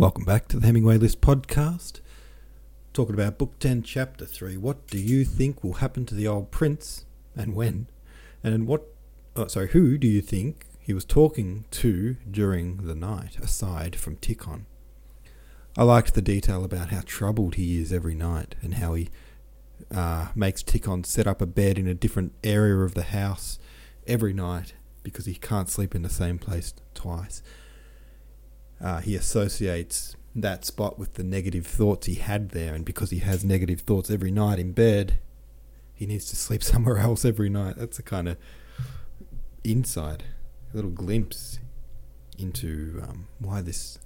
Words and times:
Welcome 0.00 0.24
back 0.24 0.48
to 0.48 0.58
the 0.58 0.64
Hemingway 0.66 0.96
List 0.96 1.20
podcast. 1.20 2.00
Talking 2.94 3.12
about 3.12 3.36
Book 3.36 3.58
10, 3.58 3.82
Chapter 3.82 4.24
3. 4.24 4.56
What 4.56 4.86
do 4.86 4.98
you 4.98 5.26
think 5.26 5.62
will 5.62 5.74
happen 5.74 6.06
to 6.06 6.14
the 6.14 6.26
old 6.26 6.50
prince 6.50 7.04
and 7.36 7.54
when? 7.54 7.86
And 8.42 8.66
what, 8.66 8.94
oh, 9.36 9.46
sorry, 9.48 9.68
who 9.68 9.98
do 9.98 10.06
you 10.06 10.22
think 10.22 10.64
he 10.80 10.94
was 10.94 11.04
talking 11.04 11.66
to 11.72 12.16
during 12.30 12.78
the 12.78 12.94
night, 12.94 13.36
aside 13.42 13.94
from 13.94 14.16
Tikhon? 14.16 14.62
I 15.76 15.82
liked 15.82 16.14
the 16.14 16.22
detail 16.22 16.64
about 16.64 16.88
how 16.88 17.02
troubled 17.04 17.56
he 17.56 17.78
is 17.78 17.92
every 17.92 18.14
night 18.14 18.54
and 18.62 18.76
how 18.76 18.94
he 18.94 19.10
uh, 19.94 20.28
makes 20.34 20.62
Tikhon 20.62 21.04
set 21.04 21.26
up 21.26 21.42
a 21.42 21.46
bed 21.46 21.76
in 21.78 21.86
a 21.86 21.92
different 21.92 22.32
area 22.42 22.78
of 22.78 22.94
the 22.94 23.02
house 23.02 23.58
every 24.06 24.32
night 24.32 24.72
because 25.02 25.26
he 25.26 25.34
can't 25.34 25.68
sleep 25.68 25.94
in 25.94 26.00
the 26.00 26.08
same 26.08 26.38
place 26.38 26.72
twice. 26.94 27.42
Uh, 28.80 29.00
he 29.00 29.14
associates 29.14 30.16
that 30.34 30.64
spot 30.64 30.98
with 30.98 31.14
the 31.14 31.24
negative 31.24 31.66
thoughts 31.66 32.06
he 32.06 32.14
had 32.14 32.50
there, 32.50 32.74
and 32.74 32.84
because 32.84 33.10
he 33.10 33.18
has 33.18 33.44
negative 33.44 33.80
thoughts 33.80 34.10
every 34.10 34.30
night 34.30 34.58
in 34.58 34.72
bed, 34.72 35.18
he 35.92 36.06
needs 36.06 36.26
to 36.26 36.36
sleep 36.36 36.62
somewhere 36.72 36.98
else 36.98 37.24
every 37.24 37.48
night. 37.48 37.76
That's 37.76 37.98
a 37.98 38.02
kind 38.02 38.28
of 38.28 38.36
insight, 39.64 40.22
a 40.72 40.76
little 40.76 40.90
glimpse 40.90 41.58
into 42.38 43.02
um, 43.06 43.28
why 43.38 43.60
this 43.60 43.98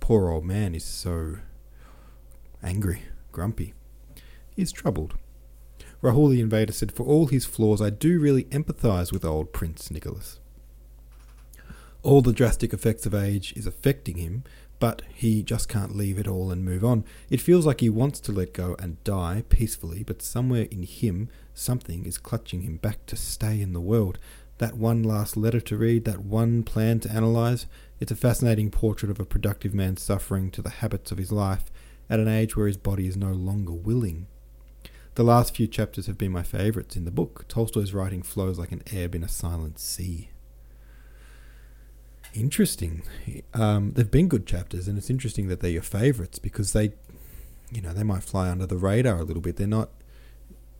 poor 0.00 0.30
old 0.30 0.44
man 0.44 0.74
is 0.74 0.84
so 0.84 1.36
angry, 2.62 3.02
grumpy. 3.30 3.74
He's 4.54 4.72
troubled. 4.72 5.14
Rahul 6.02 6.30
the 6.30 6.40
Invader 6.40 6.72
said, 6.72 6.92
For 6.92 7.04
all 7.06 7.26
his 7.26 7.44
flaws, 7.44 7.80
I 7.80 7.90
do 7.90 8.18
really 8.18 8.44
empathise 8.44 9.12
with 9.12 9.24
old 9.24 9.52
Prince 9.52 9.90
Nicholas. 9.90 10.40
All 12.02 12.20
the 12.20 12.32
drastic 12.32 12.72
effects 12.72 13.06
of 13.06 13.14
age 13.14 13.52
is 13.56 13.64
affecting 13.64 14.16
him, 14.16 14.42
but 14.80 15.02
he 15.14 15.44
just 15.44 15.68
can't 15.68 15.94
leave 15.94 16.18
it 16.18 16.26
all 16.26 16.50
and 16.50 16.64
move 16.64 16.84
on. 16.84 17.04
It 17.30 17.40
feels 17.40 17.64
like 17.64 17.78
he 17.78 17.88
wants 17.88 18.18
to 18.20 18.32
let 18.32 18.52
go 18.52 18.74
and 18.80 19.02
die 19.04 19.44
peacefully, 19.48 20.02
but 20.02 20.20
somewhere 20.20 20.66
in 20.72 20.82
him, 20.82 21.28
something 21.54 22.04
is 22.04 22.18
clutching 22.18 22.62
him 22.62 22.78
back 22.78 23.06
to 23.06 23.14
stay 23.14 23.60
in 23.60 23.72
the 23.72 23.80
world. 23.80 24.18
That 24.58 24.76
one 24.76 25.04
last 25.04 25.36
letter 25.36 25.60
to 25.60 25.76
read, 25.76 26.04
that 26.06 26.24
one 26.24 26.64
plan 26.64 26.98
to 27.00 27.16
analyse, 27.16 27.66
it's 28.00 28.10
a 28.10 28.16
fascinating 28.16 28.72
portrait 28.72 29.10
of 29.12 29.20
a 29.20 29.24
productive 29.24 29.72
man 29.72 29.96
suffering 29.96 30.50
to 30.50 30.62
the 30.62 30.70
habits 30.70 31.12
of 31.12 31.18
his 31.18 31.30
life 31.30 31.70
at 32.10 32.18
an 32.18 32.26
age 32.26 32.56
where 32.56 32.66
his 32.66 32.76
body 32.76 33.06
is 33.06 33.16
no 33.16 33.30
longer 33.30 33.72
willing. 33.72 34.26
The 35.14 35.22
last 35.22 35.54
few 35.54 35.68
chapters 35.68 36.06
have 36.06 36.18
been 36.18 36.32
my 36.32 36.42
favourites 36.42 36.96
in 36.96 37.04
the 37.04 37.12
book. 37.12 37.44
Tolstoy's 37.46 37.94
writing 37.94 38.22
flows 38.22 38.58
like 38.58 38.72
an 38.72 38.82
ebb 38.92 39.14
in 39.14 39.22
a 39.22 39.28
silent 39.28 39.78
sea. 39.78 40.30
Interesting. 42.34 43.02
Um, 43.52 43.92
they've 43.92 44.10
been 44.10 44.28
good 44.28 44.46
chapters, 44.46 44.88
and 44.88 44.96
it's 44.96 45.10
interesting 45.10 45.48
that 45.48 45.60
they're 45.60 45.70
your 45.70 45.82
favourites 45.82 46.38
because 46.38 46.72
they, 46.72 46.92
you 47.70 47.82
know, 47.82 47.92
they 47.92 48.02
might 48.02 48.22
fly 48.22 48.48
under 48.48 48.66
the 48.66 48.76
radar 48.76 49.18
a 49.18 49.24
little 49.24 49.42
bit. 49.42 49.56
They're 49.56 49.66
not 49.66 49.90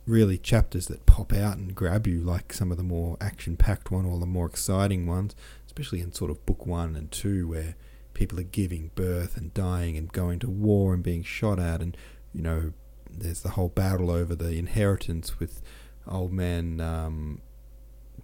really 0.05 0.37
chapters 0.37 0.87
that 0.87 1.05
pop 1.05 1.31
out 1.31 1.57
and 1.57 1.75
grab 1.75 2.07
you 2.07 2.19
like 2.21 2.51
some 2.53 2.71
of 2.71 2.77
the 2.77 2.83
more 2.83 3.17
action-packed 3.21 3.91
one 3.91 4.05
or 4.05 4.19
the 4.19 4.25
more 4.25 4.45
exciting 4.45 5.07
ones, 5.07 5.35
especially 5.65 6.01
in 6.01 6.11
sort 6.11 6.31
of 6.31 6.45
book 6.45 6.65
one 6.65 6.95
and 6.95 7.11
two, 7.11 7.47
where 7.47 7.75
people 8.13 8.39
are 8.39 8.43
giving 8.43 8.91
birth 8.95 9.37
and 9.37 9.53
dying 9.53 9.95
and 9.95 10.11
going 10.11 10.39
to 10.39 10.49
war 10.49 10.93
and 10.93 11.03
being 11.03 11.23
shot 11.23 11.59
at, 11.59 11.81
and 11.81 11.95
you 12.33 12.41
know, 12.41 12.73
there's 13.09 13.41
the 13.41 13.51
whole 13.51 13.69
battle 13.69 14.09
over 14.09 14.35
the 14.35 14.57
inheritance 14.57 15.39
with 15.39 15.61
old 16.07 16.33
man 16.33 16.81
um, 16.81 17.41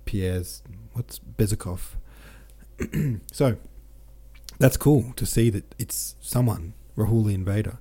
Pierre's 0.05 0.63
what's 0.93 1.19
Bezukhov. 1.19 1.95
so 3.31 3.57
that's 4.57 4.77
cool 4.77 5.13
to 5.15 5.25
see 5.25 5.49
that 5.49 5.75
it's 5.77 6.15
someone 6.19 6.73
Rahul 6.97 7.25
the 7.25 7.33
Invader, 7.33 7.79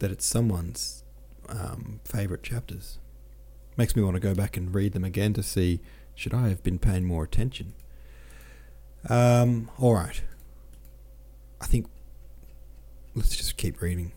that 0.00 0.10
it's 0.10 0.26
someone's 0.26 1.04
um, 1.48 2.00
favorite 2.04 2.42
chapters. 2.42 2.98
Makes 3.76 3.94
me 3.94 4.02
want 4.02 4.14
to 4.14 4.20
go 4.20 4.34
back 4.34 4.56
and 4.56 4.74
read 4.74 4.92
them 4.92 5.04
again 5.04 5.32
to 5.34 5.42
see 5.42 5.80
should 6.14 6.32
I 6.32 6.48
have 6.48 6.62
been 6.62 6.78
paying 6.78 7.04
more 7.04 7.24
attention. 7.24 7.74
Um, 9.08 9.70
all 9.78 9.94
right. 9.94 10.22
I 11.60 11.66
think 11.66 11.86
let's 13.14 13.36
just 13.36 13.56
keep 13.56 13.80
reading. 13.80 14.12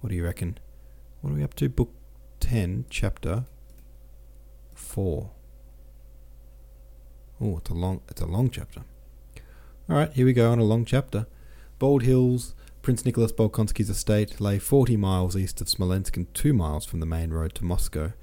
What 0.00 0.10
do 0.10 0.16
you 0.16 0.24
reckon? 0.24 0.58
What 1.20 1.32
are 1.32 1.36
we 1.36 1.42
up 1.42 1.54
to? 1.54 1.68
Book 1.68 1.90
10, 2.40 2.86
chapter 2.88 3.44
4. 4.74 5.30
Oh, 7.40 7.58
it's 7.58 7.70
a 7.70 7.74
long 7.74 8.00
it's 8.08 8.20
a 8.20 8.26
long 8.26 8.50
chapter. 8.50 8.82
All 9.86 9.96
right, 9.96 10.10
here 10.14 10.24
we 10.24 10.32
go 10.32 10.50
on 10.50 10.58
a 10.58 10.64
long 10.64 10.86
chapter. 10.86 11.26
Bald 11.78 12.04
Hills, 12.04 12.54
Prince 12.80 13.04
Nicholas 13.04 13.32
Bolkonsky's 13.32 13.90
estate 13.90 14.40
lay 14.40 14.58
40 14.58 14.96
miles 14.96 15.36
east 15.36 15.60
of 15.60 15.68
Smolensk 15.68 16.16
and 16.16 16.32
2 16.32 16.54
miles 16.54 16.86
from 16.86 17.00
the 17.00 17.06
main 17.06 17.34
road 17.34 17.54
to 17.56 17.66
Moscow. 17.66 18.14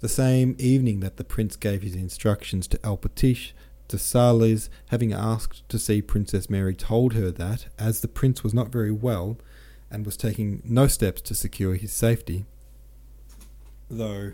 The 0.00 0.08
same 0.08 0.56
evening 0.58 1.00
that 1.00 1.18
the 1.18 1.24
prince 1.24 1.54
gave 1.54 1.82
his 1.82 1.94
instructions 1.94 2.66
to 2.68 2.78
Alpatych, 2.78 3.52
Dessalles, 3.88 4.70
having 4.86 5.12
asked 5.12 5.68
to 5.68 5.78
see 5.78 6.00
Princess 6.00 6.48
Mary, 6.48 6.74
told 6.74 7.12
her 7.12 7.30
that, 7.30 7.66
as 7.78 8.00
the 8.00 8.08
prince 8.08 8.42
was 8.42 8.54
not 8.54 8.72
very 8.72 8.90
well, 8.90 9.36
and 9.90 10.06
was 10.06 10.16
taking 10.16 10.62
no 10.64 10.86
steps 10.86 11.20
to 11.20 11.34
secure 11.34 11.74
his 11.74 11.92
safety. 11.92 12.46
Though 13.90 14.32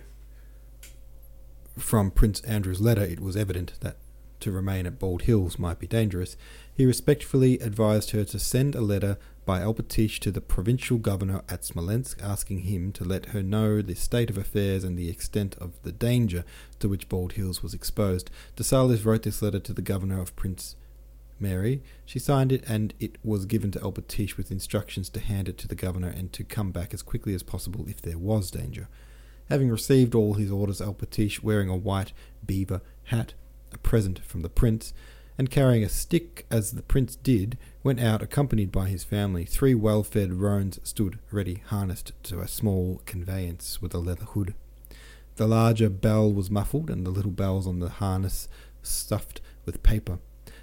from 1.77 2.13
Prince 2.13 2.41
Andrew's 2.43 2.81
letter 2.81 3.03
it 3.03 3.19
was 3.19 3.37
evident 3.37 3.73
that 3.81 3.97
to 4.43 4.53
remain 4.53 4.87
at 4.87 4.99
Bald 4.99 5.23
Hills 5.23 5.59
might 5.59 5.79
be 5.79 5.87
dangerous, 5.87 6.37
he 6.75 6.87
respectfully 6.87 7.59
advised 7.59 8.11
her 8.11 8.25
to 8.25 8.39
send 8.39 8.75
a 8.75 8.81
letter 8.81 9.19
by 9.45 9.61
Alpatych 9.61 10.19
to 10.21 10.31
the 10.31 10.41
provincial 10.41 10.99
governor 10.99 11.43
at 11.49 11.65
Smolensk 11.65 12.23
asking 12.23 12.61
him 12.61 12.93
to 12.93 13.05
let 13.05 13.27
her 13.27 13.43
know 13.43 13.83
the 13.83 13.95
state 13.95 14.31
of 14.31 14.39
affairs 14.39 14.85
and 14.85 14.97
the 14.97 15.09
extent 15.09 15.57
of 15.59 15.73
the 15.83 15.93
danger 15.93 16.45
to 16.79 16.89
which 16.89 17.09
Bald 17.09 17.33
Hills 17.33 17.63
was 17.63 17.75
exposed. 17.75 18.31
Dessalles 18.55 19.05
wrote 19.05 19.25
this 19.25 19.43
letter 19.43 19.59
to 19.61 19.73
the 19.73 19.83
governor 19.83 20.21
of 20.21 20.37
Prince 20.37 20.77
Mary. 21.41 21.83
She 22.07 22.19
signed 22.19 22.53
it, 22.53 22.63
and 22.69 22.95
it 23.01 23.19
was 23.25 23.47
given 23.47 23.73
to 23.73 23.81
Alpatych 23.81 24.37
with 24.37 24.53
instructions 24.53 25.09
to 25.11 25.21
hand 25.21 25.49
it 25.49 25.59
to 25.59 25.69
the 25.69 25.75
governor 25.75 26.09
and 26.09 26.33
to 26.33 26.45
come 26.45 26.71
back 26.71 26.95
as 26.95 27.03
quickly 27.03 27.35
as 27.35 27.43
possible 27.43 27.85
if 27.89 28.01
there 28.01 28.19
was 28.19 28.51
danger. 28.51 28.89
Having 29.49 29.71
received 29.71 30.15
all 30.15 30.35
his 30.35 30.51
orders, 30.51 30.81
Alpatych, 30.81 31.43
wearing 31.43 31.69
a 31.69 31.77
white 31.77 32.13
beaver 32.47 32.81
hat, 33.05 33.35
a 33.75 33.79
present 33.79 34.21
from 34.25 34.43
the 34.43 34.49
prince, 34.49 34.93
and 35.39 35.51
carrying 35.51 35.83
a 35.83 35.89
stick 35.89 36.47
as 36.51 36.73
the 36.73 36.83
prince 36.83 37.17
did, 37.17 37.57
went 37.83 38.01
out 38.01 38.23
accompanied 38.23 38.71
by 38.71 38.89
his 38.89 39.05
family. 39.05 39.45
Three 39.45 39.75
well 39.75 40.03
fed 40.03 40.35
roans 40.35 40.79
stood 40.83 41.19
ready, 41.31 41.63
harnessed 41.67 42.13
to 42.25 42.41
a 42.41 42.49
small 42.49 43.01
conveyance 43.07 43.81
with 43.81 43.95
a 43.95 43.99
leather 43.99 44.25
hood. 44.25 44.55
The 45.37 45.49
larger 45.49 45.89
bell 45.89 46.33
was 46.33 46.51
muffled, 46.51 46.91
and 46.91 47.07
the 47.07 47.11
little 47.11 47.31
bells 47.31 47.67
on 47.67 47.79
the 47.79 47.89
harness 47.89 48.49
stuffed 48.83 49.41
with 49.65 49.83
paper. 49.83 50.19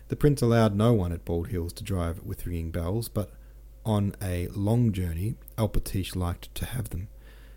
The 0.09 0.16
prince 0.16 0.41
allowed 0.41 0.76
no 0.76 0.94
one 0.94 1.12
at 1.12 1.26
Bald 1.26 1.50
Hills 1.50 1.74
to 1.74 1.84
drive 1.84 2.24
with 2.24 2.46
ringing 2.46 2.72
bells, 2.72 3.09
but 3.09 3.31
on 3.86 4.16
a 4.22 4.47
long 4.50 4.91
journey, 4.91 5.36
Alpatych 5.58 6.16
liked 6.16 6.53
to 6.56 6.66
have 6.66 6.90
them. 6.90 7.08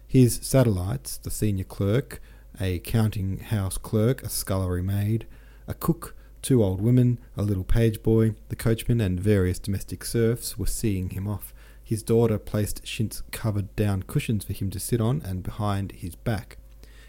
His 0.06 0.40
satellites, 0.42 1.16
the 1.16 1.30
senior 1.30 1.64
clerk, 1.64 2.20
a 2.60 2.78
counting 2.80 3.38
house 3.38 3.78
clerk, 3.78 4.22
a 4.22 4.28
scullery 4.28 4.82
maid, 4.82 5.26
a 5.72 5.74
cook, 5.74 6.14
two 6.42 6.62
old 6.62 6.82
women, 6.82 7.18
a 7.34 7.42
little 7.42 7.64
page 7.64 8.02
boy, 8.02 8.34
the 8.50 8.56
coachman, 8.56 9.00
and 9.00 9.18
various 9.18 9.58
domestic 9.58 10.04
serfs 10.04 10.58
were 10.58 10.66
seeing 10.66 11.10
him 11.10 11.26
off. 11.26 11.54
His 11.82 12.02
daughter 12.02 12.38
placed 12.38 12.84
chintz 12.84 13.22
covered 13.30 13.74
down 13.74 14.02
cushions 14.02 14.44
for 14.44 14.52
him 14.52 14.68
to 14.68 14.78
sit 14.78 15.00
on 15.00 15.22
and 15.22 15.42
behind 15.42 15.92
his 15.92 16.14
back. 16.14 16.58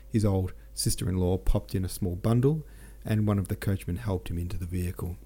His 0.09 0.23
old 0.23 0.53
sister 0.73 1.09
in 1.09 1.17
law 1.17 1.37
popped 1.37 1.75
in 1.75 1.83
a 1.83 1.89
small 1.89 2.15
bundle, 2.15 2.65
and 3.03 3.27
one 3.27 3.37
of 3.37 3.49
the 3.49 3.57
coachmen 3.57 3.97
helped 3.97 4.29
him 4.29 4.37
into 4.37 4.57
the 4.57 4.65
vehicle. 4.65 5.17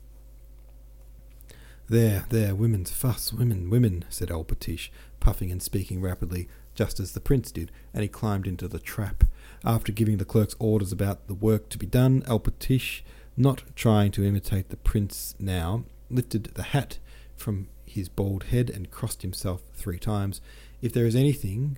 There, 1.87 2.25
there, 2.29 2.55
women's 2.55 2.89
fuss, 2.89 3.31
women, 3.31 3.69
women, 3.69 4.03
said 4.09 4.29
Alpatych, 4.29 4.89
puffing 5.19 5.51
and 5.51 5.61
speaking 5.61 6.01
rapidly, 6.01 6.49
just 6.73 6.99
as 6.99 7.11
the 7.11 7.21
prince 7.21 7.51
did, 7.51 7.71
and 7.93 8.01
he 8.01 8.09
climbed 8.09 8.47
into 8.47 8.67
the 8.67 8.79
trap. 8.79 9.25
After 9.63 9.91
giving 9.91 10.17
the 10.17 10.25
clerks 10.25 10.55
orders 10.57 10.91
about 10.91 11.27
the 11.27 11.35
work 11.35 11.69
to 11.69 11.77
be 11.77 11.85
done, 11.85 12.23
Alpatych, 12.23 13.03
not 13.37 13.63
trying 13.75 14.11
to 14.11 14.25
imitate 14.25 14.69
the 14.69 14.77
prince 14.77 15.35
now, 15.39 15.85
lifted 16.09 16.45
the 16.55 16.63
hat 16.63 16.97
from 17.35 17.69
his 17.85 18.09
bald 18.09 18.45
head 18.45 18.69
and 18.69 18.91
crossed 18.91 19.21
himself 19.21 19.61
three 19.73 19.99
times. 19.99 20.41
If 20.81 20.91
there 20.91 21.05
is 21.05 21.15
anything, 21.15 21.77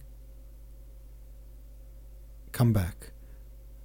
come 2.54 2.72
back. 2.72 3.12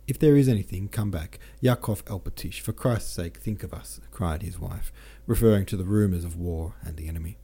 If 0.07 0.19
there 0.19 0.37
is 0.37 0.49
anything, 0.49 0.89
come 0.89 1.11
back. 1.11 1.39
Yakov 1.61 2.05
Alpatych, 2.05 2.61
for 2.61 2.73
Christ's 2.73 3.13
sake, 3.13 3.39
think 3.39 3.63
of 3.63 3.73
us, 3.73 4.01
cried 4.11 4.43
his 4.43 4.59
wife, 4.59 4.93
referring 5.27 5.67
to 5.67 5.77
the 5.77 5.85
rumours 5.85 6.25
of 6.25 6.37
war 6.37 6.75
and 6.83 6.97
the 6.97 7.09
enemy. 7.09 7.39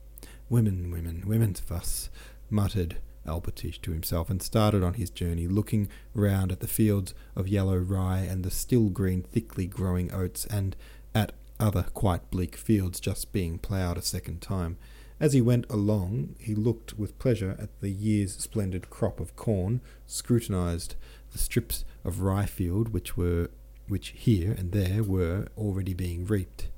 Women, 0.49 0.91
women, 0.91 1.25
women's 1.27 1.61
fuss, 1.61 2.11
muttered 2.51 2.99
Alpatych 3.27 3.81
to 3.83 3.93
himself, 3.93 4.31
and 4.31 4.43
started 4.43 4.83
on 4.83 4.95
his 4.95 5.11
journey, 5.11 5.47
looking 5.47 5.89
round 6.15 6.53
at 6.53 6.61
the 6.61 6.67
fields 6.67 7.15
of 7.37 7.49
yellow 7.49 7.77
rye 7.77 8.21
and 8.21 8.45
the 8.45 8.51
still 8.51 8.89
green, 8.89 9.23
thickly 9.23 9.67
growing 9.67 10.13
oats, 10.13 10.47
and 10.47 10.77
at 11.15 11.33
other 11.59 11.83
quite 11.95 12.31
bleak 12.31 12.57
fields 12.57 13.01
just 13.01 13.33
being 13.33 13.59
ploughed 13.59 13.99
a 13.99 14.03
second 14.03 14.41
time. 14.41 14.79
As 15.21 15.35
he 15.35 15.43
went 15.43 15.67
along, 15.69 16.37
he 16.41 16.55
looked 16.55 16.99
with 16.99 17.19
pleasure 17.19 17.55
at 17.59 17.81
the 17.81 17.91
year's 17.91 18.37
splendid 18.37 18.89
crop 18.89 19.21
of 19.21 19.37
corn, 19.37 19.83
scrutinized 20.07 20.95
the 21.33 21.39
strips 21.39 21.85
of 22.05 22.23
rye 22.23 22.47
field 22.47 22.95
which 22.95 23.17
were 23.17 23.51
which 23.87 24.15
here 24.17 24.53
and 24.53 24.73
there 24.73 25.03
were 25.03 25.49
already 25.59 25.93
being 25.93 26.25
reaped, 26.25 26.69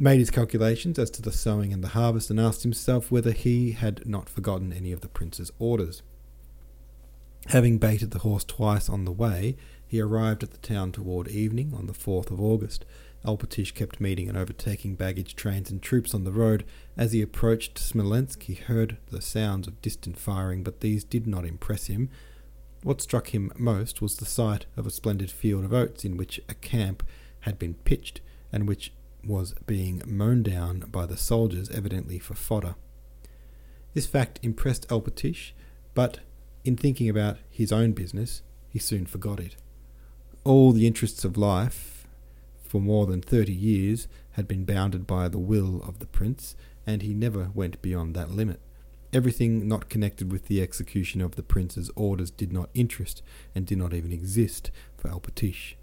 made 0.00 0.18
his 0.18 0.30
calculations 0.30 0.98
as 0.98 1.10
to 1.10 1.22
the 1.22 1.32
sowing 1.32 1.72
and 1.72 1.82
the 1.82 1.88
harvest, 1.88 2.30
and 2.30 2.40
asked 2.40 2.62
himself 2.62 3.10
whether 3.10 3.32
he 3.32 3.72
had 3.72 4.06
not 4.06 4.28
forgotten 4.28 4.72
any 4.72 4.92
of 4.92 5.00
the 5.00 5.08
prince's 5.08 5.50
orders. 5.58 6.02
Having 7.46 7.78
baited 7.78 8.10
the 8.10 8.18
horse 8.20 8.44
twice 8.44 8.88
on 8.88 9.04
the 9.04 9.12
way, 9.12 9.56
he 9.86 10.00
arrived 10.00 10.42
at 10.42 10.50
the 10.50 10.58
town 10.58 10.92
toward 10.92 11.28
evening 11.28 11.72
on 11.74 11.86
the 11.86 11.94
4th 11.94 12.30
of 12.30 12.40
August. 12.40 12.84
Alpatich 13.24 13.74
kept 13.74 14.00
meeting 14.00 14.28
and 14.28 14.36
overtaking 14.36 14.94
baggage 14.94 15.34
trains 15.34 15.70
and 15.70 15.80
troops 15.80 16.14
on 16.14 16.24
the 16.24 16.32
road. 16.32 16.64
As 16.96 17.12
he 17.12 17.22
approached 17.22 17.78
Smolensk, 17.78 18.42
he 18.42 18.54
heard 18.54 18.98
the 19.10 19.22
sounds 19.22 19.66
of 19.66 19.80
distant 19.80 20.18
firing, 20.18 20.62
but 20.62 20.80
these 20.80 21.04
did 21.04 21.26
not 21.26 21.46
impress 21.46 21.86
him. 21.86 22.10
What 22.82 23.00
struck 23.00 23.28
him 23.28 23.50
most 23.56 24.02
was 24.02 24.16
the 24.16 24.26
sight 24.26 24.66
of 24.76 24.86
a 24.86 24.90
splendid 24.90 25.30
field 25.30 25.64
of 25.64 25.72
oats 25.72 26.04
in 26.04 26.16
which 26.16 26.40
a 26.48 26.54
camp 26.54 27.02
had 27.40 27.58
been 27.58 27.74
pitched, 27.74 28.20
and 28.52 28.68
which 28.68 28.92
was 29.28 29.54
being 29.66 30.02
mown 30.06 30.42
down 30.42 30.80
by 30.90 31.06
the 31.06 31.16
soldiers, 31.16 31.70
evidently 31.70 32.18
for 32.18 32.34
fodder. 32.34 32.74
This 33.94 34.06
fact 34.06 34.40
impressed 34.42 34.88
Alpatich, 34.88 35.52
but 35.94 36.20
in 36.64 36.76
thinking 36.76 37.08
about 37.08 37.38
his 37.48 37.70
own 37.70 37.92
business, 37.92 38.42
he 38.68 38.78
soon 38.78 39.06
forgot 39.06 39.38
it. 39.38 39.56
All 40.44 40.72
the 40.72 40.86
interests 40.86 41.24
of 41.24 41.36
life, 41.36 42.06
for 42.62 42.80
more 42.80 43.06
than 43.06 43.20
thirty 43.20 43.52
years, 43.52 44.08
had 44.32 44.48
been 44.48 44.64
bounded 44.64 45.06
by 45.06 45.28
the 45.28 45.38
will 45.38 45.82
of 45.82 45.98
the 45.98 46.06
prince, 46.06 46.56
and 46.86 47.02
he 47.02 47.14
never 47.14 47.50
went 47.54 47.82
beyond 47.82 48.14
that 48.14 48.30
limit. 48.30 48.60
Everything 49.12 49.66
not 49.66 49.88
connected 49.88 50.30
with 50.30 50.46
the 50.46 50.60
execution 50.60 51.20
of 51.22 51.34
the 51.34 51.42
prince's 51.42 51.90
orders 51.96 52.30
did 52.30 52.52
not 52.52 52.68
interest 52.74 53.22
and 53.54 53.66
did 53.66 53.78
not 53.78 53.94
even 53.94 54.12
exist 54.12 54.70
for 54.98 55.08
Alpatich. 55.08 55.77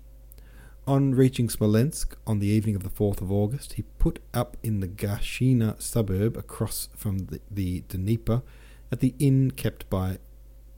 On 0.88 1.16
reaching 1.16 1.50
Smolensk 1.50 2.16
on 2.28 2.38
the 2.38 2.46
evening 2.46 2.76
of 2.76 2.84
the 2.84 2.92
4th 2.92 3.20
of 3.20 3.32
August, 3.32 3.74
he 3.74 3.82
put 3.98 4.20
up 4.36 4.56
in 4.62 4.82
the 4.82 4.88
Gachina 4.88 5.82
suburb 5.82 6.38
across 6.38 6.90
from 6.96 7.18
the, 7.26 7.42
the 7.50 7.84
Dnieper 7.88 8.44
at 8.92 9.00
the 9.00 9.16
inn 9.18 9.50
kept 9.50 9.90
by 9.90 10.20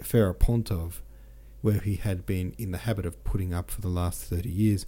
Ferapontov, 0.02 1.02
where 1.60 1.82
he 1.82 1.96
had 1.96 2.26
been 2.26 2.56
in 2.58 2.72
the 2.72 2.78
habit 2.78 3.06
of 3.06 3.22
putting 3.26 3.54
up 3.54 3.70
for 3.70 3.82
the 3.82 3.90
last 3.90 4.24
thirty 4.24 4.50
years. 4.50 4.86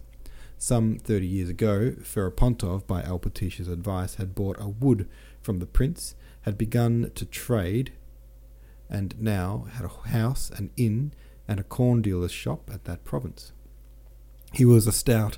Some 0.57 0.97
thirty 0.97 1.27
years 1.27 1.49
ago, 1.49 1.95
Ferapontov, 2.01 2.87
by 2.87 3.01
Alpatich's 3.01 3.67
advice, 3.67 4.15
had 4.15 4.33
bought 4.33 4.55
a 4.57 4.69
wood 4.69 5.09
from 5.41 5.59
the 5.59 5.65
prince, 5.65 6.15
had 6.43 6.57
begun 6.57 7.11
to 7.15 7.25
trade, 7.25 7.91
and 8.89 9.21
now 9.21 9.67
had 9.73 9.83
a 9.85 10.09
house, 10.11 10.49
an 10.51 10.71
inn, 10.77 11.11
and 11.45 11.59
a 11.59 11.63
corn 11.63 12.01
dealer's 12.01 12.31
shop 12.31 12.69
at 12.73 12.85
that 12.85 13.03
province. 13.03 13.51
He 14.51 14.65
was 14.65 14.87
a 14.87 14.91
stout, 14.91 15.37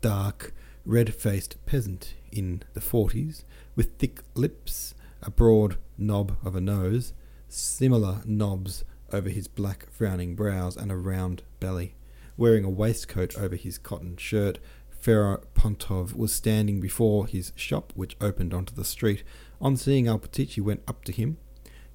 dark, 0.00 0.52
red 0.84 1.14
faced 1.14 1.64
peasant 1.66 2.14
in 2.30 2.62
the 2.74 2.80
forties, 2.80 3.44
with 3.74 3.96
thick 3.98 4.20
lips, 4.34 4.94
a 5.22 5.30
broad 5.30 5.76
knob 5.96 6.36
of 6.44 6.54
a 6.54 6.60
nose, 6.60 7.12
similar 7.48 8.22
knobs 8.24 8.84
over 9.12 9.28
his 9.28 9.48
black 9.48 9.90
frowning 9.90 10.34
brows 10.34 10.76
and 10.76 10.90
a 10.90 10.96
round 10.96 11.42
belly. 11.58 11.94
Wearing 12.36 12.64
a 12.64 12.70
waistcoat 12.70 13.36
over 13.36 13.56
his 13.56 13.78
cotton 13.78 14.16
shirt, 14.16 14.58
Ferapontov 15.02 16.14
was 16.14 16.32
standing 16.32 16.80
before 16.80 17.26
his 17.26 17.52
shop, 17.56 17.92
which 17.96 18.16
opened 18.20 18.52
onto 18.52 18.74
the 18.74 18.84
street. 18.84 19.24
On 19.60 19.76
seeing 19.76 20.06
Alpatich, 20.06 20.50
he 20.50 20.60
went 20.60 20.82
up 20.86 21.04
to 21.04 21.12
him. 21.12 21.38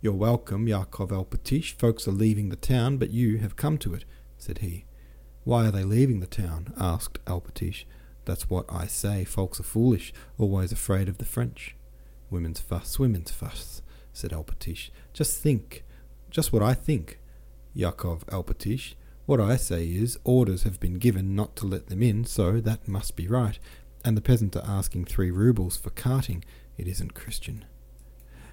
You're 0.02 0.14
welcome, 0.14 0.68
Yakov 0.68 1.10
Alpatich. 1.10 1.74
Folks 1.74 2.08
are 2.08 2.12
leaving 2.12 2.50
the 2.50 2.56
town, 2.56 2.98
but 2.98 3.12
you 3.12 3.38
have 3.38 3.56
come 3.56 3.78
to 3.80 3.94
it, 3.94 4.06
said 4.38 4.60
he. 4.60 4.86
Why 5.46 5.68
are 5.68 5.72
they 5.72 5.84
leaving 5.84 6.20
the 6.22 6.28
town? 6.28 6.74
asked 6.76 7.24
Alpatich. 7.26 7.86
That's 8.26 8.50
what 8.50 8.66
I 8.68 8.88
say. 8.88 9.24
Folks 9.24 9.60
are 9.60 9.64
foolish, 9.64 10.12
always 10.40 10.72
afraid 10.72 11.08
of 11.08 11.20
the 11.20 11.26
French. 11.26 11.76
Women's 12.32 12.60
fuss, 12.60 12.98
women's 12.98 13.30
fuss, 13.30 13.84
said 14.12 14.32
Alpatich. 14.32 14.90
Just 15.14 15.40
think, 15.40 15.84
just 16.32 16.52
what 16.52 16.64
I 16.64 16.74
think, 16.74 17.20
Yakov 17.76 18.26
Alpatich. 18.26 18.96
What 19.28 19.40
I 19.40 19.56
say 19.56 19.86
is, 19.86 20.18
orders 20.24 20.64
have 20.64 20.80
been 20.80 20.96
given 20.96 21.36
not 21.36 21.56
to 21.58 21.68
let 21.68 21.88
them 21.88 22.02
in, 22.02 22.26
so 22.26 22.60
that 22.60 22.88
must 22.88 23.16
be 23.16 23.28
right. 23.28 23.60
And 24.04 24.18
the 24.18 24.22
peasants 24.22 24.58
are 24.58 24.68
asking 24.68 25.06
three 25.06 25.30
roubles 25.30 25.78
for 25.78 25.92
carting. 25.92 26.44
It 26.76 26.88
isn't 26.88 27.14
Christian. 27.14 27.66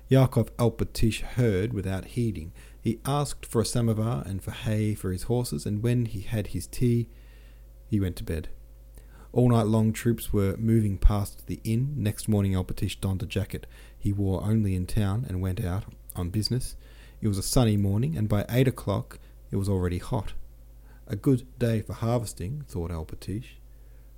Yakov 0.09 0.55
Alpatich 0.59 1.23
heard 1.23 1.73
without 1.73 2.05
heeding. 2.05 2.53
He 2.83 2.99
asked 3.07 3.47
for 3.47 3.63
a 3.63 3.65
samovar 3.65 4.25
and 4.27 4.43
for 4.43 4.51
hay 4.51 4.97
for 4.97 5.13
his 5.13 5.25
horses, 5.25 5.65
and 5.65 5.85
when 5.85 6.07
he 6.07 6.23
had 6.23 6.49
his 6.49 6.67
tea, 6.67 7.09
he 7.87 8.01
went 8.01 8.17
to 8.17 8.25
bed. 8.25 8.49
All 9.33 9.49
night 9.49 9.69
long 9.69 9.93
troops 9.93 10.33
were 10.33 10.57
moving 10.57 10.99
past 10.99 11.47
the 11.47 11.61
inn. 11.63 11.95
Next 11.97 12.29
morning 12.29 12.55
Alpatich 12.55 13.01
donned 13.01 13.23
a 13.23 13.27
jacket 13.27 13.67
he 13.97 14.13
wore 14.13 14.43
only 14.43 14.75
in 14.75 14.87
town 14.87 15.25
and 15.29 15.41
went 15.41 15.65
out 15.65 15.85
on 16.17 16.31
business. 16.31 16.75
It 17.21 17.29
was 17.29 17.39
a 17.39 17.43
sunny 17.43 17.77
morning, 17.77 18.19
and 18.19 18.29
by 18.29 18.45
eight 18.51 18.67
o'clock 18.67 19.21
it 19.53 19.57
was 19.57 19.69
already 19.69 19.99
hot. 19.99 20.33
A 21.07 21.15
good 21.15 21.47
day 21.61 21.83
for 21.83 21.93
harvesting, 21.93 22.65
thought 22.67 22.91
Alpatich. 22.91 23.59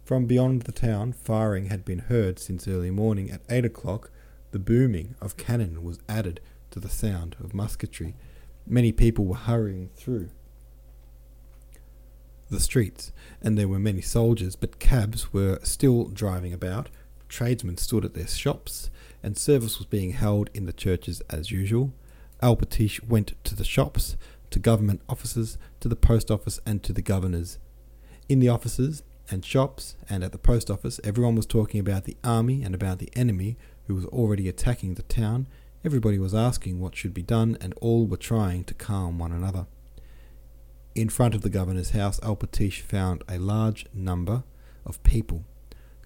From 0.05 0.25
beyond 0.25 0.63
the 0.63 0.73
town, 0.73 1.13
firing 1.13 1.67
had 1.67 1.85
been 1.85 1.99
heard 1.99 2.39
since 2.39 2.67
early 2.67 2.91
morning. 2.91 3.31
At 3.31 3.43
eight 3.51 3.67
o'clock, 3.67 4.11
the 4.53 4.59
booming 4.59 5.17
of 5.21 5.37
cannon 5.37 5.85
was 5.85 5.99
added 6.09 6.41
to 6.71 6.81
the 6.81 6.89
sound 6.89 7.37
of 7.41 7.53
musketry. 7.53 8.17
Many 8.67 8.93
people 8.93 9.27
were 9.27 9.37
hurrying 9.37 9.91
through 9.95 10.31
the 12.51 12.61
streets, 12.61 13.13
and 13.43 13.59
there 13.59 13.69
were 13.69 13.79
many 13.79 14.01
soldiers, 14.01 14.57
but 14.57 14.79
cabs 14.79 15.33
were 15.33 15.59
still 15.63 16.07
driving 16.07 16.53
about. 16.53 16.89
Tradesmen 17.29 17.77
stood 17.77 18.05
at 18.05 18.15
their 18.15 18.27
shops, 18.27 18.91
and 19.23 19.37
service 19.37 19.79
was 19.79 19.87
being 19.87 20.13
held 20.13 20.51
in 20.55 20.67
the 20.67 20.73
churches 20.73 21.21
as 21.31 21.51
usual. 21.51 21.93
Alpatich 22.43 23.07
went 23.07 23.33
to 23.45 23.55
the 23.55 23.65
shops, 23.65 24.17
to 24.51 24.59
government 24.59 25.01
offices, 25.09 25.59
to 25.81 25.89
the 25.89 25.97
post 25.97 26.31
office, 26.31 26.61
and 26.65 26.83
to 26.83 26.93
the 26.93 27.03
governors. 27.03 27.59
In 28.29 28.41
the 28.41 28.49
offices 28.49 29.03
and 29.31 29.45
shops 29.45 29.97
and 30.09 30.23
at 30.23 30.33
the 30.33 30.39
post 30.39 30.71
office, 30.71 31.01
everyone 31.03 31.35
was 31.35 31.47
talking 31.47 31.81
about 31.81 32.05
the 32.05 32.17
army 32.23 32.63
and 32.63 32.75
about 32.75 32.99
the 32.99 33.11
enemy 33.17 33.57
who 33.87 33.95
was 33.95 34.05
already 34.07 34.49
attacking 34.49 34.95
the 34.95 35.03
town. 35.03 35.49
Everybody 35.85 36.19
was 36.19 36.35
asking 36.35 36.81
what 36.81 36.97
should 36.97 37.13
be 37.13 37.23
done, 37.23 37.59
and 37.61 37.75
all 37.75 38.07
were 38.07 38.17
trying 38.17 38.65
to 38.65 38.73
calm 38.73 39.19
one 39.19 39.33
another. 39.33 39.67
In 40.95 41.11
front 41.11 41.35
of 41.35 41.43
the 41.43 41.51
governor's 41.51 41.91
house, 41.91 42.19
Alpatich 42.21 42.81
found 42.81 43.23
a 43.29 43.39
large 43.39 43.85
number 43.93 44.45
of 44.87 45.03
people, 45.03 45.45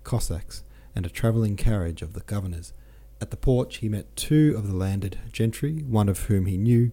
Cossacks, 0.02 0.64
and 0.96 1.06
a 1.06 1.10
travelling 1.10 1.54
carriage 1.54 2.02
of 2.02 2.14
the 2.14 2.22
governor's. 2.22 2.72
At 3.20 3.30
the 3.30 3.36
porch 3.36 3.76
he 3.76 3.88
met 3.88 4.16
two 4.16 4.52
of 4.56 4.66
the 4.66 4.74
landed 4.74 5.20
gentry, 5.30 5.84
one 5.84 6.08
of 6.08 6.24
whom 6.24 6.46
he 6.46 6.58
knew. 6.58 6.90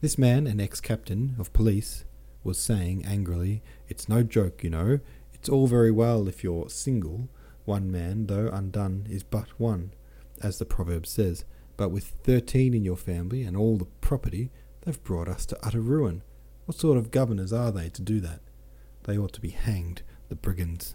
This 0.00 0.16
man, 0.16 0.46
an 0.46 0.60
ex 0.60 0.80
captain 0.80 1.34
of 1.40 1.52
police, 1.52 2.04
was 2.44 2.56
saying 2.56 3.04
angrily, 3.04 3.64
It's 3.88 4.08
no 4.08 4.22
joke, 4.22 4.62
you 4.62 4.70
know. 4.70 5.00
It's 5.32 5.48
all 5.48 5.66
very 5.66 5.90
well 5.90 6.28
if 6.28 6.44
you're 6.44 6.70
single. 6.70 7.28
One 7.64 7.90
man, 7.90 8.26
though 8.26 8.48
undone, 8.48 9.08
is 9.10 9.24
but 9.24 9.48
one, 9.58 9.92
as 10.40 10.60
the 10.60 10.64
proverb 10.64 11.04
says. 11.04 11.44
But 11.76 11.90
with 11.90 12.04
thirteen 12.04 12.74
in 12.74 12.84
your 12.84 12.96
family 12.96 13.42
and 13.42 13.56
all 13.56 13.76
the 13.76 13.86
property, 14.00 14.50
they've 14.82 15.02
brought 15.02 15.28
us 15.28 15.46
to 15.46 15.58
utter 15.66 15.80
ruin. 15.80 16.22
What 16.66 16.78
sort 16.78 16.98
of 16.98 17.10
governors 17.10 17.52
are 17.52 17.72
they 17.72 17.88
to 17.88 18.02
do 18.02 18.20
that? 18.20 18.40
They 19.04 19.18
ought 19.18 19.32
to 19.32 19.40
be 19.40 19.50
hanged, 19.50 20.02
the 20.28 20.36
brigands. 20.36 20.94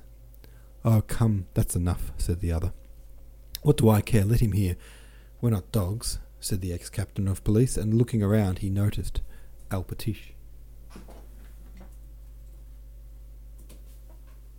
Oh, 0.86 1.02
come, 1.02 1.48
that's 1.54 1.76
enough, 1.76 2.12
said 2.18 2.40
the 2.40 2.52
other. 2.52 2.72
What 3.64 3.78
do 3.78 3.90
I 3.90 4.02
care? 4.02 4.24
Let 4.24 4.40
him 4.40 4.54
hear. 4.54 4.78
We're 5.42 5.50
not 5.50 5.72
dogs, 5.72 6.20
said 6.40 6.62
the 6.62 6.72
ex 6.72 6.90
captain 6.90 7.28
of 7.28 7.44
police, 7.44 7.76
and 7.76 7.96
looking 7.96 8.24
around 8.24 8.60
he 8.60 8.70
noticed 8.70 9.22
Alpatich. 9.70 10.34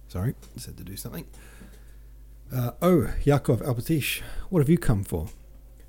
Sorry, 0.09 0.35
said 0.57 0.77
to 0.77 0.85
do 0.85 0.97
something. 0.97 1.27
Uh, 2.53 2.73
oh, 2.83 3.13
Yakov 3.25 3.61
Alpatich, 3.63 4.21
what 4.51 4.61
have 4.61 4.69
you 4.69 4.79
come 4.79 5.05
for? 5.05 5.29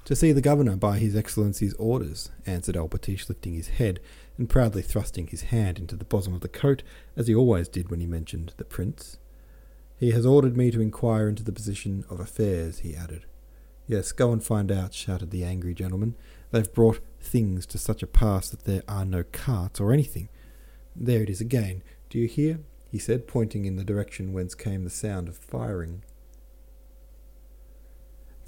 To 0.09 0.15
see 0.15 0.31
the 0.31 0.41
governor 0.41 0.75
by 0.75 0.97
his 0.97 1.15
excellency's 1.15 1.75
orders, 1.75 2.31
answered 2.47 2.75
Alpatich, 2.75 3.29
lifting 3.29 3.53
his 3.53 3.67
head 3.67 3.99
and 4.39 4.49
proudly 4.49 4.81
thrusting 4.81 5.27
his 5.27 5.43
hand 5.43 5.77
into 5.77 5.95
the 5.95 6.03
bosom 6.03 6.33
of 6.33 6.41
the 6.41 6.47
coat, 6.47 6.81
as 7.15 7.27
he 7.27 7.35
always 7.35 7.67
did 7.67 7.91
when 7.91 7.99
he 7.99 8.07
mentioned 8.07 8.53
the 8.57 8.65
prince. 8.65 9.19
He 9.99 10.09
has 10.09 10.25
ordered 10.25 10.57
me 10.57 10.71
to 10.71 10.81
inquire 10.81 11.29
into 11.29 11.43
the 11.43 11.51
position 11.51 12.05
of 12.09 12.19
affairs, 12.19 12.79
he 12.79 12.95
added. 12.95 13.27
Yes, 13.85 14.11
go 14.11 14.31
and 14.31 14.43
find 14.43 14.71
out, 14.71 14.95
shouted 14.95 15.29
the 15.29 15.43
angry 15.43 15.75
gentleman. 15.75 16.15
They've 16.49 16.73
brought 16.73 17.01
things 17.21 17.67
to 17.67 17.77
such 17.77 18.01
a 18.01 18.07
pass 18.07 18.49
that 18.49 18.63
there 18.63 18.81
are 18.87 19.05
no 19.05 19.21
carts 19.31 19.79
or 19.79 19.93
anything. 19.93 20.29
There 20.95 21.21
it 21.21 21.29
is 21.29 21.39
again. 21.39 21.83
Do 22.09 22.17
you 22.17 22.27
hear? 22.27 22.61
he 22.91 22.97
said, 22.97 23.27
pointing 23.27 23.65
in 23.65 23.75
the 23.75 23.83
direction 23.83 24.33
whence 24.33 24.55
came 24.55 24.85
the 24.85 24.89
sound 24.89 25.27
of 25.27 25.37
firing. 25.37 26.01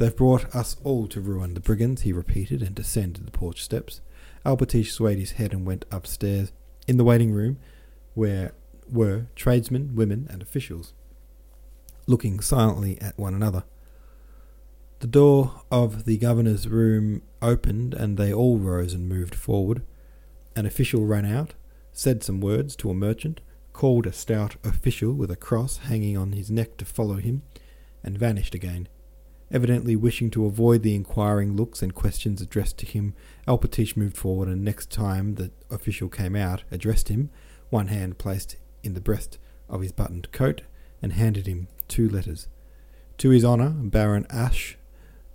They've 0.01 0.15
brought 0.15 0.55
us 0.55 0.77
all 0.83 1.05
to 1.09 1.21
ruin 1.21 1.53
the 1.53 1.59
brigands, 1.59 2.01
he 2.01 2.11
repeated, 2.11 2.63
and 2.63 2.73
descended 2.73 3.27
the 3.27 3.31
porch 3.31 3.61
steps. 3.61 4.01
Alpatich 4.43 4.91
swayed 4.91 5.19
his 5.19 5.33
head 5.33 5.53
and 5.53 5.63
went 5.63 5.85
upstairs. 5.91 6.51
In 6.87 6.97
the 6.97 7.03
waiting 7.03 7.31
room, 7.31 7.59
where 8.15 8.53
were 8.91 9.27
tradesmen, 9.35 9.93
women, 9.93 10.25
and 10.31 10.41
officials, 10.41 10.95
looking 12.07 12.39
silently 12.39 12.99
at 12.99 13.15
one 13.19 13.35
another. 13.35 13.63
The 15.01 15.05
door 15.05 15.61
of 15.69 16.05
the 16.05 16.17
governor's 16.17 16.67
room 16.67 17.21
opened, 17.39 17.93
and 17.93 18.17
they 18.17 18.33
all 18.33 18.57
rose 18.57 18.95
and 18.95 19.07
moved 19.07 19.35
forward. 19.35 19.83
An 20.55 20.65
official 20.65 21.05
ran 21.05 21.25
out, 21.25 21.53
said 21.93 22.23
some 22.23 22.41
words 22.41 22.75
to 22.77 22.89
a 22.89 22.95
merchant, 22.95 23.39
called 23.71 24.07
a 24.07 24.13
stout 24.13 24.55
official 24.63 25.13
with 25.13 25.29
a 25.29 25.35
cross 25.35 25.77
hanging 25.77 26.17
on 26.17 26.31
his 26.31 26.49
neck 26.49 26.77
to 26.77 26.85
follow 26.85 27.17
him, 27.17 27.43
and 28.03 28.17
vanished 28.17 28.55
again. 28.55 28.87
Evidently 29.51 29.97
wishing 29.97 30.29
to 30.31 30.45
avoid 30.45 30.81
the 30.81 30.95
inquiring 30.95 31.55
looks 31.57 31.81
and 31.81 31.93
questions 31.93 32.41
addressed 32.41 32.77
to 32.77 32.85
him, 32.85 33.13
Alpatich 33.47 33.97
moved 33.97 34.15
forward, 34.15 34.47
and 34.47 34.63
next 34.63 34.89
time 34.89 35.35
the 35.35 35.51
official 35.69 36.07
came 36.07 36.35
out, 36.35 36.63
addressed 36.71 37.09
him, 37.09 37.29
one 37.69 37.87
hand 37.87 38.17
placed 38.17 38.55
in 38.81 38.93
the 38.93 39.01
breast 39.01 39.37
of 39.67 39.81
his 39.81 39.91
buttoned 39.91 40.31
coat, 40.31 40.61
and 41.01 41.13
handed 41.13 41.47
him 41.47 41.67
two 41.89 42.07
letters. 42.07 42.47
To 43.17 43.29
his 43.29 43.43
honour, 43.43 43.69
Baron 43.69 44.25
Asch 44.29 44.77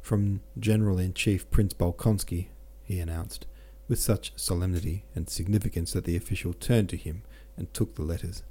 from 0.00 0.40
General 0.58 0.98
in 0.98 1.12
Chief 1.12 1.50
Prince 1.50 1.74
Bolkonsky, 1.74 2.48
he 2.84 3.00
announced, 3.00 3.46
with 3.86 3.98
such 3.98 4.32
solemnity 4.36 5.04
and 5.14 5.28
significance 5.28 5.92
that 5.92 6.04
the 6.04 6.16
official 6.16 6.54
turned 6.54 6.88
to 6.88 6.96
him 6.96 7.22
and 7.56 7.72
took 7.74 7.96
the 7.96 8.02
letters. 8.02 8.42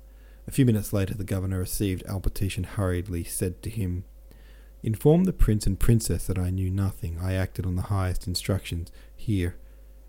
A 0.48 0.52
few 0.52 0.66
minutes 0.66 0.94
later, 0.94 1.16
the 1.16 1.24
governor 1.24 1.60
received 1.60 2.06
Alpatich 2.06 2.58
and 2.58 2.66
hurriedly 2.66 3.24
said 3.24 3.64
to 3.64 3.70
him, 3.70 4.04
Inform 4.86 5.24
the 5.24 5.34
prince 5.34 5.66
and 5.66 5.80
princess 5.80 6.28
that 6.28 6.38
I 6.38 6.52
knew 6.52 6.70
nothing. 6.70 7.18
I 7.20 7.34
acted 7.34 7.66
on 7.66 7.76
the 7.76 7.90
highest 7.90 8.28
instructions. 8.28 8.92
Here. 9.16 9.56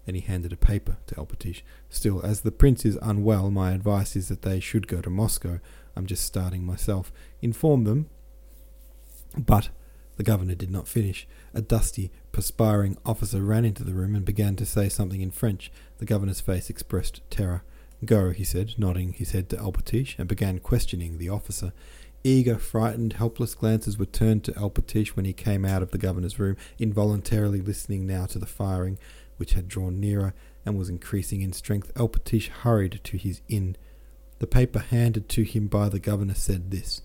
And 0.07 0.15
he 0.15 0.21
handed 0.21 0.53
a 0.53 0.57
paper 0.57 0.99
to 1.07 1.15
Alpatich. 1.15 1.63
Still, 1.89 2.21
as 2.23 2.43
the 2.43 2.53
prince 2.53 2.85
is 2.85 2.99
unwell, 3.01 3.51
my 3.51 3.73
advice 3.73 4.17
is 4.17 4.29
that 4.29 4.43
they 4.43 4.61
should 4.61 4.87
go 4.87 5.01
to 5.01 5.09
Moscow. 5.09 5.61
I'm 5.97 6.05
just 6.05 6.25
starting 6.25 6.63
myself. 6.67 7.11
Inform 7.41 7.85
them. 7.85 8.11
But 9.35 9.71
the 10.19 10.23
governor 10.23 10.55
did 10.55 10.71
not 10.71 10.89
finish. 10.89 11.27
A 11.55 11.63
dusty, 11.63 12.13
perspiring 12.31 12.99
officer 13.07 13.41
ran 13.41 13.65
into 13.65 13.83
the 13.83 13.95
room 13.95 14.15
and 14.15 14.27
began 14.27 14.57
to 14.57 14.67
say 14.67 14.91
something 14.91 15.23
in 15.23 15.31
French. 15.31 15.73
The 15.97 16.05
governor's 16.05 16.43
face 16.43 16.69
expressed 16.69 17.23
terror. 17.31 17.63
Go, 18.05 18.29
he 18.29 18.45
said, 18.45 18.75
nodding 18.77 19.15
his 19.15 19.31
head 19.31 19.49
to 19.49 19.57
Alpatich, 19.57 20.19
and 20.19 20.29
began 20.29 20.59
questioning 20.59 21.17
the 21.17 21.31
officer. 21.31 21.73
Eager, 22.27 22.59
frightened, 22.59 23.13
helpless 23.13 23.55
glances 23.55 23.99
were 23.99 24.05
turned 24.05 24.43
to 24.43 24.53
Alpatich 24.55 25.11
when 25.11 25.25
he 25.25 25.33
came 25.33 25.65
out 25.65 25.81
of 25.81 25.93
the 25.93 25.99
governor's 25.99 26.41
room, 26.41 26.57
involuntarily 26.77 27.61
listening 27.61 28.05
now 28.05 28.27
to 28.27 28.41
the 28.41 28.47
firing, 28.47 28.99
which 29.37 29.53
had 29.53 29.69
drawn 29.69 30.01
nearer 30.01 30.35
and 30.65 30.77
was 30.77 30.89
increasing 30.89 31.41
in 31.41 31.53
strength. 31.53 31.95
Alpatich 31.95 32.49
hurried 32.49 32.99
to 33.05 33.17
his 33.17 33.43
inn. 33.49 33.77
The 34.41 34.49
paper 34.49 34.81
handed 34.81 35.29
to 35.29 35.45
him 35.45 35.69
by 35.69 35.89
the 35.89 36.01
governor 36.01 36.35
said 36.35 36.73
this 36.73 37.01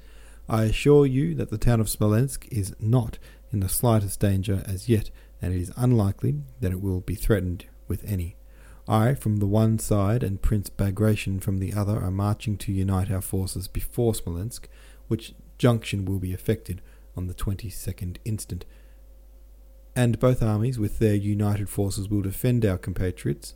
I 0.49 0.63
assure 0.63 1.05
you 1.05 1.35
that 1.35 1.51
the 1.51 1.59
town 1.59 1.79
of 1.79 1.87
Smolensk 1.87 2.47
is 2.51 2.75
not 2.79 3.19
in 3.51 3.59
the 3.59 3.69
slightest 3.69 4.19
danger 4.19 4.63
as 4.65 4.89
yet, 4.89 5.11
and 5.39 5.53
it 5.53 5.61
is 5.61 5.71
unlikely 5.77 6.41
that 6.61 6.71
it 6.71 6.81
will 6.81 6.99
be 6.99 7.13
threatened 7.13 7.65
with 7.87 8.03
any. 8.05 8.37
I, 8.87 9.13
from 9.13 9.37
the 9.37 9.45
one 9.45 9.77
side, 9.77 10.23
and 10.23 10.41
Prince 10.41 10.71
Bagration 10.71 11.39
from 11.39 11.59
the 11.59 11.73
other, 11.73 11.99
are 12.01 12.09
marching 12.09 12.57
to 12.57 12.71
unite 12.71 13.11
our 13.11 13.21
forces 13.21 13.67
before 13.67 14.15
Smolensk, 14.15 14.67
which 15.11 15.33
junction 15.57 16.05
will 16.05 16.19
be 16.19 16.31
effected 16.31 16.81
on 17.17 17.27
the 17.27 17.33
22nd 17.33 18.15
instant. 18.23 18.63
And 19.93 20.17
both 20.21 20.41
armies, 20.41 20.79
with 20.79 20.99
their 20.99 21.15
united 21.15 21.67
forces, 21.67 22.07
will 22.07 22.21
defend 22.21 22.65
our 22.65 22.77
compatriots 22.77 23.53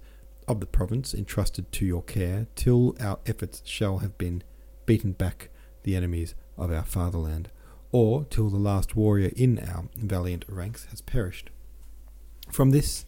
of 0.50 0.59
the 0.59 0.65
province 0.65 1.13
entrusted 1.13 1.71
to 1.71 1.85
your 1.85 2.03
care 2.03 2.47
till 2.55 2.93
our 3.00 3.19
efforts 3.25 3.62
shall 3.63 4.00
have 4.00 4.17
been 4.17 4.43
beaten 4.85 5.13
back 5.13 5.47
the 5.83 5.95
enemies 5.95 6.35
of 6.57 6.74
our 6.74 6.83
fatherland, 6.83 7.50
or 7.93 8.25
till 8.25 8.50
the 8.50 8.57
last 8.57 8.97
warrior 8.97 9.31
in 9.38 9.57
our 9.59 9.85
valiant 9.95 10.43
ranks 10.50 10.88
has 10.88 11.00
perished. 11.00 11.51
From 12.51 12.71
this, 12.71 13.05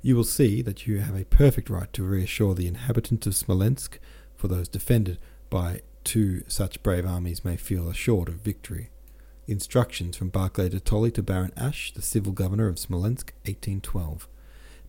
you 0.00 0.16
will 0.16 0.24
see 0.24 0.62
that 0.62 0.86
you 0.86 1.00
have 1.00 1.14
a 1.14 1.26
perfect 1.26 1.68
right 1.68 1.92
to 1.92 2.02
reassure 2.02 2.54
the 2.54 2.66
inhabitants 2.66 3.26
of 3.26 3.34
Smolensk, 3.34 3.98
for 4.36 4.48
those 4.48 4.68
defended 4.68 5.18
by 5.50 5.82
two 6.04 6.42
such 6.48 6.82
brave 6.82 7.06
armies 7.06 7.44
may 7.44 7.56
feel 7.56 7.88
assured 7.88 8.28
of 8.28 8.36
victory. 8.36 8.90
Instructions 9.46 10.16
from 10.16 10.28
Barclay 10.28 10.68
de 10.68 10.80
Tolly 10.80 11.10
to 11.12 11.22
Baron 11.22 11.52
Asch, 11.56 11.92
the 11.92 12.02
civil 12.02 12.32
governor 12.32 12.68
of 12.68 12.78
Smolensk, 12.78 13.32
1812. 13.44 14.28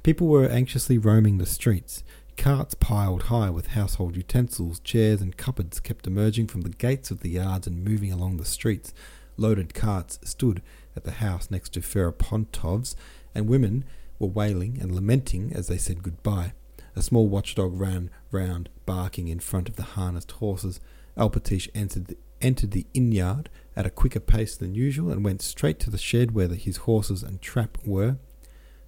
People 0.03 0.27
were 0.27 0.45
anxiously 0.45 0.97
roaming 0.97 1.37
the 1.37 1.45
streets. 1.45 2.03
Carts 2.37 2.73
piled 2.73 3.23
high 3.23 3.49
with 3.49 3.67
household 3.67 4.15
utensils, 4.15 4.79
chairs, 4.79 5.21
and 5.21 5.37
cupboards 5.37 5.79
kept 5.79 6.07
emerging 6.07 6.47
from 6.47 6.61
the 6.61 6.69
gates 6.69 7.11
of 7.11 7.21
the 7.21 7.29
yards 7.29 7.67
and 7.67 7.83
moving 7.83 8.11
along 8.11 8.37
the 8.37 8.45
streets. 8.45 8.93
Loaded 9.37 9.73
carts 9.73 10.19
stood 10.23 10.61
at 10.95 11.03
the 11.03 11.11
house 11.11 11.51
next 11.51 11.69
to 11.73 11.81
Ferapontov's, 11.81 12.95
and 13.33 13.47
women 13.47 13.85
were 14.19 14.27
wailing 14.27 14.77
and 14.79 14.93
lamenting 14.93 15.53
as 15.53 15.67
they 15.67 15.77
said 15.77 16.03
goodbye. 16.03 16.53
A 16.95 17.01
small 17.01 17.27
watchdog 17.27 17.79
ran 17.79 18.09
round, 18.31 18.69
barking 18.85 19.27
in 19.27 19.39
front 19.39 19.69
of 19.69 19.75
the 19.75 19.83
harnessed 19.83 20.31
horses. 20.33 20.79
Alpatich 21.21 21.69
entered 21.75 22.07
the, 22.07 22.17
entered 22.41 22.71
the 22.71 22.87
inn 22.95 23.11
yard 23.11 23.47
at 23.75 23.85
a 23.85 23.91
quicker 23.91 24.19
pace 24.19 24.57
than 24.57 24.73
usual 24.73 25.11
and 25.11 25.23
went 25.23 25.43
straight 25.43 25.79
to 25.79 25.91
the 25.91 25.97
shed 25.97 26.31
where 26.31 26.47
the, 26.47 26.55
his 26.55 26.77
horses 26.77 27.21
and 27.21 27.39
trap 27.41 27.77
were. 27.85 28.17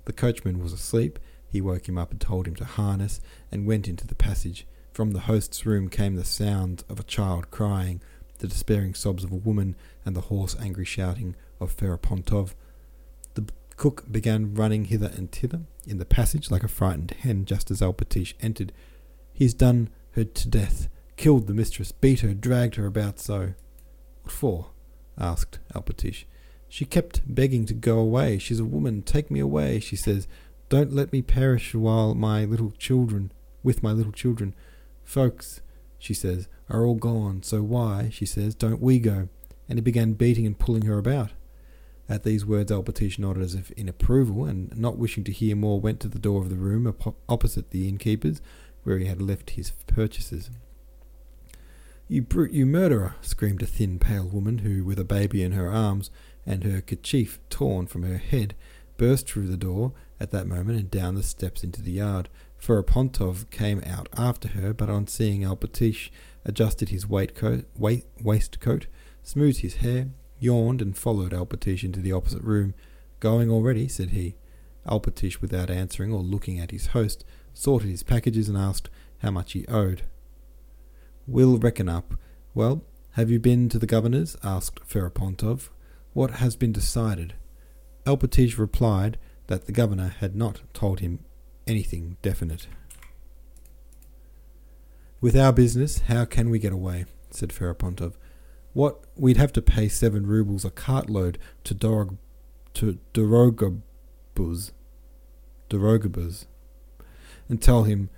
The 0.05 0.13
coachman 0.13 0.57
was 0.57 0.73
asleep, 0.73 1.19
he 1.47 1.61
woke 1.61 1.87
him 1.87 1.99
up 1.99 2.09
and 2.09 2.19
told 2.19 2.47
him 2.47 2.55
to 2.55 2.65
harness, 2.65 3.21
and 3.51 3.67
went 3.67 3.87
into 3.87 4.07
the 4.07 4.15
passage. 4.15 4.65
From 4.91 5.11
the 5.11 5.21
host's 5.21 5.63
room 5.63 5.89
came 5.89 6.15
the 6.15 6.25
sound 6.25 6.83
of 6.89 6.99
a 6.99 7.03
child 7.03 7.51
crying, 7.51 8.01
the 8.39 8.47
despairing 8.47 8.95
sobs 8.95 9.23
of 9.23 9.31
a 9.31 9.35
woman, 9.35 9.75
and 10.03 10.15
the 10.15 10.21
hoarse, 10.21 10.55
angry 10.59 10.85
shouting 10.85 11.35
of 11.59 11.77
Ferapontov. 11.77 12.55
The 13.35 13.45
cook 13.77 14.11
began 14.11 14.55
running 14.55 14.85
hither 14.85 15.11
and 15.15 15.31
thither 15.31 15.61
in 15.85 15.99
the 15.99 16.05
passage 16.05 16.49
like 16.49 16.63
a 16.63 16.67
frightened 16.67 17.11
hen 17.11 17.45
just 17.45 17.69
as 17.69 17.81
Alpatich 17.81 18.33
entered. 18.41 18.73
He's 19.33 19.53
done 19.53 19.89
her 20.13 20.23
to 20.23 20.47
death, 20.47 20.89
killed 21.17 21.47
the 21.47 21.53
mistress, 21.53 21.91
beat 21.91 22.21
her, 22.21 22.33
dragged 22.33 22.75
her 22.75 22.85
about 22.85 23.19
so. 23.19 23.53
What 24.23 24.31
for? 24.31 24.67
asked 25.17 25.59
Alpatich. 25.73 26.25
She 26.67 26.85
kept 26.85 27.21
begging 27.27 27.65
to 27.67 27.73
go 27.73 27.99
away. 27.99 28.39
She's 28.39 28.59
a 28.59 28.65
woman. 28.65 29.03
Take 29.03 29.29
me 29.29 29.39
away, 29.39 29.79
she 29.79 29.95
says. 29.95 30.27
Don't 30.69 30.91
let 30.91 31.11
me 31.13 31.21
perish 31.21 31.75
while 31.75 32.15
my 32.15 32.45
little 32.45 32.71
children, 32.71 33.31
with 33.61 33.83
my 33.83 33.91
little 33.91 34.11
children. 34.11 34.55
Folks, 35.03 35.61
she 35.99 36.13
says, 36.13 36.47
are 36.69 36.85
all 36.85 36.95
gone, 36.95 37.43
so 37.43 37.61
why, 37.61 38.09
she 38.11 38.25
says, 38.25 38.55
don't 38.55 38.81
we 38.81 38.97
go? 38.97 39.29
And 39.69 39.77
he 39.77 39.81
began 39.81 40.13
beating 40.13 40.47
and 40.47 40.57
pulling 40.57 40.85
her 40.85 40.97
about. 40.97 41.31
At 42.09 42.23
these 42.23 42.45
words, 42.45 42.71
Alpatich 42.71 43.19
nodded 43.19 43.43
as 43.43 43.55
if 43.55 43.71
in 43.71 43.87
approval, 43.87 44.45
and 44.45 44.75
not 44.75 44.97
wishing 44.97 45.23
to 45.25 45.31
hear 45.31 45.55
more, 45.55 45.79
went 45.79 45.99
to 45.99 46.07
the 46.07 46.19
door 46.19 46.41
of 46.41 46.49
the 46.49 46.55
room 46.55 46.93
opposite 47.29 47.69
the 47.69 47.87
innkeeper's, 47.87 48.41
where 48.83 48.97
he 48.97 49.05
had 49.05 49.21
left 49.21 49.51
his 49.51 49.71
purchases. 49.87 50.49
You 52.13 52.21
brute, 52.21 52.51
you 52.51 52.67
murderer! 52.67 53.15
screamed 53.21 53.63
a 53.63 53.65
thin, 53.65 53.97
pale 53.97 54.27
woman, 54.27 54.59
who, 54.59 54.83
with 54.83 54.99
a 54.99 55.03
baby 55.03 55.41
in 55.41 55.53
her 55.53 55.71
arms 55.71 56.11
and 56.45 56.63
her 56.63 56.79
kerchief 56.79 57.39
torn 57.49 57.87
from 57.87 58.03
her 58.03 58.19
head, 58.19 58.53
burst 58.97 59.27
through 59.27 59.47
the 59.47 59.57
door 59.57 59.93
at 60.19 60.29
that 60.29 60.45
moment 60.45 60.77
and 60.77 60.91
down 60.91 61.15
the 61.15 61.23
steps 61.23 61.63
into 61.63 61.81
the 61.81 61.93
yard. 61.93 62.29
Ferapontov 62.61 63.49
came 63.49 63.81
out 63.83 64.09
after 64.15 64.49
her, 64.49 64.75
but 64.75 64.91
on 64.91 65.07
seeing 65.07 65.41
Alpatich, 65.41 66.11
adjusted 66.45 66.89
his 66.89 67.07
waistcoat, 67.09 67.65
waistcoat, 68.21 68.85
smoothed 69.23 69.61
his 69.61 69.77
hair, 69.77 70.09
yawned, 70.37 70.83
and 70.83 70.95
followed 70.95 71.33
Alpatich 71.33 71.83
into 71.83 71.99
the 71.99 72.11
opposite 72.11 72.43
room. 72.43 72.75
Going 73.21 73.49
already? 73.49 73.87
said 73.87 74.11
he. 74.11 74.35
Alpatich, 74.85 75.41
without 75.41 75.71
answering 75.71 76.13
or 76.13 76.21
looking 76.21 76.59
at 76.59 76.69
his 76.69 76.87
host, 76.93 77.25
sorted 77.55 77.89
his 77.89 78.03
packages 78.03 78.47
and 78.47 78.55
asked 78.55 78.91
how 79.23 79.31
much 79.31 79.53
he 79.53 79.65
owed. 79.65 80.03
We'll 81.27 81.57
reckon 81.57 81.87
up. 81.87 82.15
Well, 82.53 82.83
have 83.11 83.31
you 83.31 83.39
been 83.39 83.69
to 83.69 83.79
the 83.79 83.87
governor's? 83.87 84.35
asked 84.43 84.81
Ferapontov. 84.87 85.69
What 86.13 86.31
has 86.31 86.55
been 86.55 86.71
decided? 86.71 87.33
Alpatich 88.05 88.57
replied 88.57 89.17
that 89.47 89.65
the 89.65 89.71
governor 89.71 90.09
had 90.19 90.35
not 90.35 90.61
told 90.73 90.99
him 90.99 91.19
anything 91.65 92.17
definite. 92.21 92.67
With 95.21 95.37
our 95.37 95.53
business, 95.53 95.99
how 95.99 96.25
can 96.25 96.49
we 96.49 96.59
get 96.59 96.73
away? 96.73 97.05
said 97.29 97.49
Ferapontov. 97.49 98.13
What 98.73 99.05
we'd 99.15 99.37
have 99.37 99.53
to 99.53 99.61
pay 99.61 99.87
seven 99.87 100.25
roubles 100.27 100.65
a 100.65 100.71
cartload 100.71 101.37
to 101.63 101.73
Dorog 101.73 102.17
to 102.73 102.97
Dorogobuzh 103.13 104.71
Dorogobuzh 105.69 106.45
and 107.47 107.61
tell 107.61 107.83
him 107.83 108.09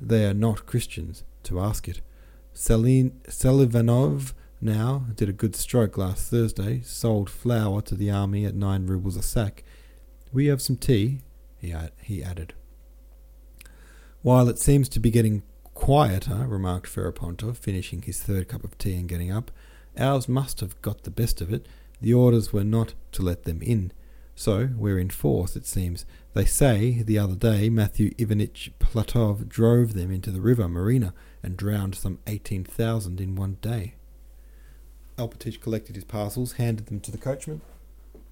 they 0.00 0.24
are 0.24 0.34
not 0.34 0.66
Christians 0.66 1.24
to 1.42 1.60
ask 1.60 1.88
it. 1.88 2.00
Selivanov 2.54 4.32
now, 4.60 5.04
did 5.14 5.28
a 5.28 5.32
good 5.32 5.54
stroke 5.54 5.98
last 5.98 6.30
Thursday, 6.30 6.80
sold 6.82 7.28
flour 7.28 7.82
to 7.82 7.94
the 7.94 8.10
army 8.10 8.46
at 8.46 8.54
nine 8.54 8.86
roubles 8.86 9.16
a 9.16 9.22
sack. 9.22 9.62
We 10.32 10.46
have 10.46 10.62
some 10.62 10.76
tea, 10.76 11.20
he, 11.58 11.72
ad- 11.72 11.92
he 12.00 12.22
added. 12.22 12.54
While 14.22 14.48
it 14.48 14.58
seems 14.58 14.88
to 14.90 15.00
be 15.00 15.10
getting 15.10 15.42
quieter, 15.74 16.46
remarked 16.48 16.88
Ferapont, 16.88 17.56
finishing 17.56 18.00
his 18.00 18.22
third 18.22 18.48
cup 18.48 18.64
of 18.64 18.78
tea 18.78 18.94
and 18.94 19.08
getting 19.08 19.30
up, 19.30 19.50
ours 19.98 20.28
must 20.28 20.60
have 20.60 20.80
got 20.80 21.02
the 21.02 21.10
best 21.10 21.42
of 21.42 21.52
it. 21.52 21.66
The 22.00 22.14
orders 22.14 22.52
were 22.52 22.64
not 22.64 22.94
to 23.12 23.22
let 23.22 23.42
them 23.42 23.60
in. 23.60 23.92
So 24.34 24.70
we're 24.76 24.98
in 24.98 25.10
force, 25.10 25.56
it 25.56 25.66
seems. 25.66 26.06
They 26.32 26.44
say 26.44 27.02
the 27.02 27.18
other 27.18 27.36
day 27.36 27.68
Matthew 27.68 28.12
Ivanitch 28.18 28.72
Platov 28.78 29.48
drove 29.48 29.92
them 29.94 30.10
into 30.10 30.30
the 30.30 30.40
river 30.40 30.68
Marina 30.68 31.12
and 31.44 31.56
drowned 31.56 31.94
some 31.94 32.18
18,000 32.26 33.20
in 33.20 33.36
one 33.36 33.58
day. 33.60 33.94
Alpatich 35.18 35.60
collected 35.60 35.94
his 35.94 36.04
parcels, 36.04 36.52
handed 36.54 36.86
them 36.86 37.00
to 37.00 37.10
the 37.10 37.18
coachman, 37.18 37.60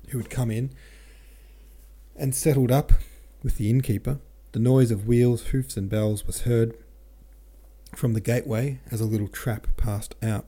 who 0.08 0.18
had 0.18 0.30
come 0.30 0.50
in, 0.50 0.70
and 2.16 2.34
settled 2.34 2.72
up 2.72 2.92
with 3.42 3.56
the 3.56 3.70
innkeeper. 3.70 4.18
The 4.52 4.58
noise 4.58 4.90
of 4.90 5.06
wheels, 5.06 5.48
hoofs, 5.48 5.76
and 5.76 5.88
bells 5.88 6.26
was 6.26 6.42
heard 6.42 6.76
from 7.94 8.14
the 8.14 8.20
gateway 8.20 8.80
as 8.90 9.00
a 9.00 9.06
little 9.06 9.28
trap 9.28 9.66
passed 9.76 10.14
out. 10.22 10.46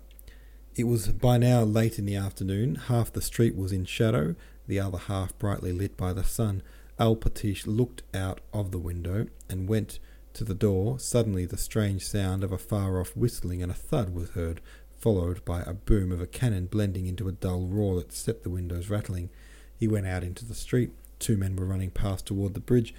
It 0.75 0.85
was 0.85 1.09
by 1.09 1.39
now 1.39 1.63
late 1.63 1.99
in 1.99 2.05
the 2.05 2.17
afternoon. 2.17 2.75
Half 2.75 3.13
the 3.13 3.23
street 3.23 3.55
was 3.55 3.73
in 3.73 3.85
shadow, 3.85 4.35
the 4.67 4.81
other 4.81 4.99
half 4.99 5.39
brightly 5.39 5.73
lit 5.73 5.97
by 5.97 6.13
the 6.13 6.25
sun. 6.25 6.63
Alpatich 6.99 7.67
looked 7.67 8.03
out 8.13 8.41
of 8.53 8.71
the 8.71 8.79
window 8.79 9.27
and 9.49 9.69
went 9.69 9.99
to 10.35 10.45
the 10.45 10.55
door. 10.55 10.99
Suddenly, 10.99 11.47
the 11.47 11.57
strange 11.57 12.07
sound 12.07 12.45
of 12.45 12.53
a 12.53 12.59
far 12.59 13.01
off 13.01 13.17
whistling 13.17 13.63
and 13.63 13.73
a 13.73 13.75
thud 13.75 14.15
was 14.15 14.31
heard, 14.31 14.61
followed 14.99 15.45
by 15.45 15.63
a 15.63 15.75
boom 15.75 16.13
of 16.13 16.21
a 16.21 16.27
cannon 16.27 16.67
blending 16.67 17.07
into 17.07 17.29
a 17.29 17.33
dull 17.33 17.67
roar 17.67 17.97
that 17.97 18.13
set 18.13 18.43
the 18.43 18.51
windows 18.51 18.91
rattling. 18.91 19.31
He 19.77 19.89
went 19.89 20.07
out 20.07 20.23
into 20.23 20.45
the 20.45 20.55
street. 20.55 20.91
Two 21.19 21.37
men 21.37 21.57
were 21.57 21.65
running 21.65 21.91
past 21.91 22.27
toward 22.27 22.55
the 22.55 22.61
bridge. 22.61 22.95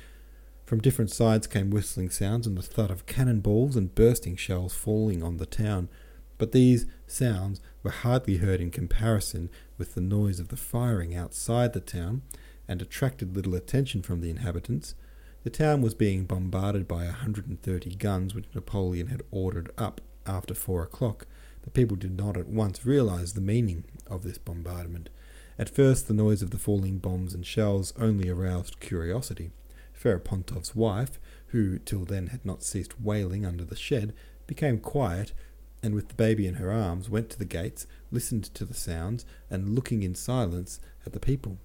From 0.65 0.81
different 0.81 1.11
sides 1.11 1.45
came 1.45 1.69
whistling 1.69 2.09
sounds 2.09 2.47
and 2.47 2.57
the 2.57 2.63
thud 2.63 2.89
of 2.89 3.05
cannon 3.05 3.39
balls 3.39 3.75
and 3.75 3.93
bursting 3.93 4.35
shells 4.35 4.73
falling 4.73 5.21
on 5.21 5.37
the 5.37 5.45
town. 5.45 5.89
But 6.37 6.51
these 6.51 6.85
sounds 7.07 7.61
were 7.83 7.91
hardly 7.91 8.37
heard 8.37 8.59
in 8.59 8.71
comparison 8.71 9.49
with 9.77 9.95
the 9.95 10.01
noise 10.01 10.39
of 10.39 10.49
the 10.49 10.57
firing 10.57 11.15
outside 11.15 11.73
the 11.73 11.79
town, 11.79 12.23
and 12.67 12.81
attracted 12.81 13.35
little 13.35 13.53
attention 13.53 14.01
from 14.01 14.21
the 14.21 14.29
inhabitants. 14.29 14.95
The 15.45 15.51
town 15.51 15.83
was 15.83 15.93
being 15.93 16.25
bombarded 16.25 16.87
by 16.87 17.03
a 17.03 17.09
130 17.09 17.95
guns 17.97 18.33
which 18.33 18.49
Napoleon 18.55 19.09
had 19.09 19.21
ordered 19.29 19.71
up 19.77 20.01
after 20.25 20.55
four 20.55 20.81
o'clock. 20.81 21.27
The 21.61 21.69
people 21.69 21.95
did 21.95 22.17
not 22.17 22.35
at 22.35 22.47
once 22.47 22.83
realize 22.83 23.33
the 23.33 23.41
meaning 23.41 23.83
of 24.07 24.23
this 24.23 24.39
bombardment. 24.39 25.09
At 25.59 25.69
first, 25.69 26.07
the 26.07 26.15
noise 26.15 26.41
of 26.41 26.49
the 26.49 26.57
falling 26.57 26.97
bombs 26.97 27.35
and 27.35 27.45
shells 27.45 27.93
only 27.95 28.27
aroused 28.27 28.79
curiosity. 28.79 29.51
Ferapontov's 29.93 30.75
wife, 30.75 31.19
who 31.49 31.77
till 31.77 32.05
then 32.05 32.27
had 32.27 32.43
not 32.43 32.63
ceased 32.63 32.99
wailing 32.99 33.45
under 33.45 33.63
the 33.63 33.75
shed, 33.75 34.15
became 34.47 34.79
quiet, 34.79 35.31
and 35.83 35.93
with 35.93 36.07
the 36.07 36.15
baby 36.15 36.47
in 36.47 36.55
her 36.55 36.71
arms 36.71 37.07
went 37.07 37.29
to 37.29 37.37
the 37.37 37.45
gates, 37.45 37.85
listened 38.09 38.45
to 38.55 38.65
the 38.65 38.73
sounds, 38.73 39.27
and 39.51 39.75
looking 39.75 40.01
in 40.01 40.15
silence 40.15 40.79
at 41.05 41.13
the 41.13 41.19
people. 41.19 41.59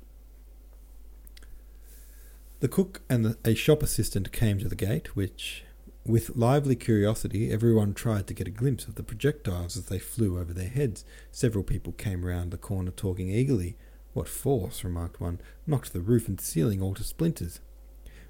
The 2.60 2.68
cook 2.68 3.00
and 3.08 3.36
a 3.42 3.54
shop 3.54 3.82
assistant 3.82 4.32
came 4.32 4.58
to 4.58 4.68
the 4.68 4.76
gate, 4.76 5.16
which 5.16 5.64
with 6.04 6.36
lively 6.36 6.76
curiosity, 6.76 7.50
everyone 7.50 7.94
tried 7.94 8.26
to 8.26 8.34
get 8.34 8.46
a 8.46 8.50
glimpse 8.50 8.84
of 8.84 8.96
the 8.96 9.02
projectiles 9.02 9.78
as 9.78 9.86
they 9.86 9.98
flew 9.98 10.38
over 10.38 10.52
their 10.52 10.68
heads. 10.68 11.02
Several 11.32 11.64
people 11.64 11.94
came 11.94 12.24
round 12.24 12.50
the 12.50 12.58
corner 12.58 12.90
talking 12.90 13.30
eagerly. 13.30 13.78
What 14.12 14.28
force, 14.28 14.84
remarked 14.84 15.22
one, 15.22 15.40
knocked 15.66 15.94
the 15.94 16.02
roof 16.02 16.28
and 16.28 16.38
ceiling 16.38 16.82
all 16.82 16.92
to 16.94 17.04
splinters. 17.04 17.60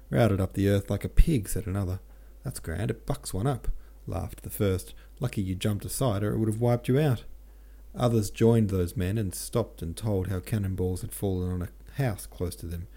Routed 0.09 0.39
up 0.39 0.53
the 0.53 0.69
earth 0.69 0.89
like 0.89 1.03
a 1.03 1.09
pig, 1.09 1.49
said 1.49 1.67
another. 1.67 1.99
That's 2.43 2.59
grand, 2.61 2.89
it 2.89 3.05
bucks 3.05 3.33
one 3.33 3.47
up, 3.47 3.67
laughed 4.07 4.43
the 4.43 4.49
first. 4.49 4.93
Lucky 5.19 5.41
you 5.41 5.55
jumped 5.55 5.83
aside, 5.83 6.23
or 6.23 6.33
it 6.33 6.37
would 6.37 6.47
have 6.47 6.61
wiped 6.61 6.87
you 6.87 6.97
out. 6.97 7.25
Others 7.95 8.29
joined 8.29 8.69
those 8.69 8.95
men 8.95 9.17
and 9.17 9.35
stopped 9.35 9.81
and 9.81 9.97
told 9.97 10.27
how 10.27 10.39
cannonballs 10.39 11.01
had 11.01 11.13
fallen 11.13 11.51
on 11.51 11.61
a 11.63 12.01
house 12.01 12.25
close 12.25 12.55
to 12.55 12.65
them. 12.65 12.87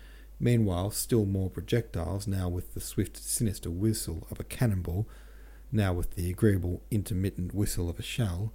Meanwhile, 0.40 0.90
still 0.90 1.24
more 1.24 1.50
projectiles, 1.50 2.26
now 2.26 2.48
with 2.48 2.74
the 2.74 2.80
swift, 2.80 3.16
sinister 3.16 3.70
whistle 3.70 4.26
of 4.30 4.40
a 4.40 4.44
cannonball, 4.44 5.08
now 5.70 5.92
with 5.92 6.14
the 6.14 6.30
agreeable, 6.30 6.82
intermittent 6.90 7.54
whistle 7.54 7.88
of 7.88 7.98
a 7.98 8.02
shell, 8.02 8.52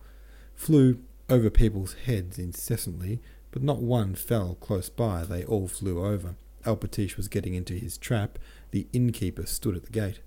flew 0.56 1.00
over 1.30 1.50
people's 1.50 1.94
heads 2.06 2.38
incessantly, 2.38 3.22
but 3.52 3.64
not 3.64 3.82
one 3.82 4.16
fell 4.16 4.56
close 4.56 4.90
by, 4.90 5.24
they 5.24 5.44
all 5.44 5.68
flew 5.68 6.06
over. 6.06 6.36
Alpatich 6.66 7.16
was 7.16 7.28
getting 7.28 7.54
into 7.54 7.74
his 7.74 7.98
trap. 7.98 8.38
The 8.72 8.88
innkeeper 8.92 9.46
stood 9.46 9.76
at 9.76 9.86
the 9.86 9.92
gate. 9.92 10.20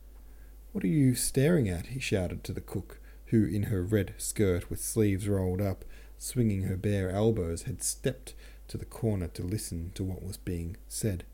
What 0.73 0.85
are 0.85 0.88
you 0.88 1.15
staring 1.15 1.69
at? 1.69 1.88
he 1.88 2.01
shouted 2.01 2.43
to 2.45 2.53
the 2.53 2.61
cook, 2.61 2.99
who, 3.27 3.45
in 3.45 3.65
her 3.65 3.83
red 3.83 4.15
skirt 4.17 4.71
with 4.71 4.83
sleeves 4.83 5.29
rolled 5.29 5.61
up, 5.61 5.85
swinging 6.19 6.62
her 6.62 6.77
bare 6.77 7.11
elbows, 7.11 7.65
had 7.65 7.83
stepped 7.83 8.35
to 8.69 8.79
the 8.79 8.85
corner 8.85 9.29
to 9.29 9.43
listen 9.43 9.93
to 9.95 10.03
what 10.03 10.23
was 10.23 10.38
being 10.38 10.77
said. 10.88 11.25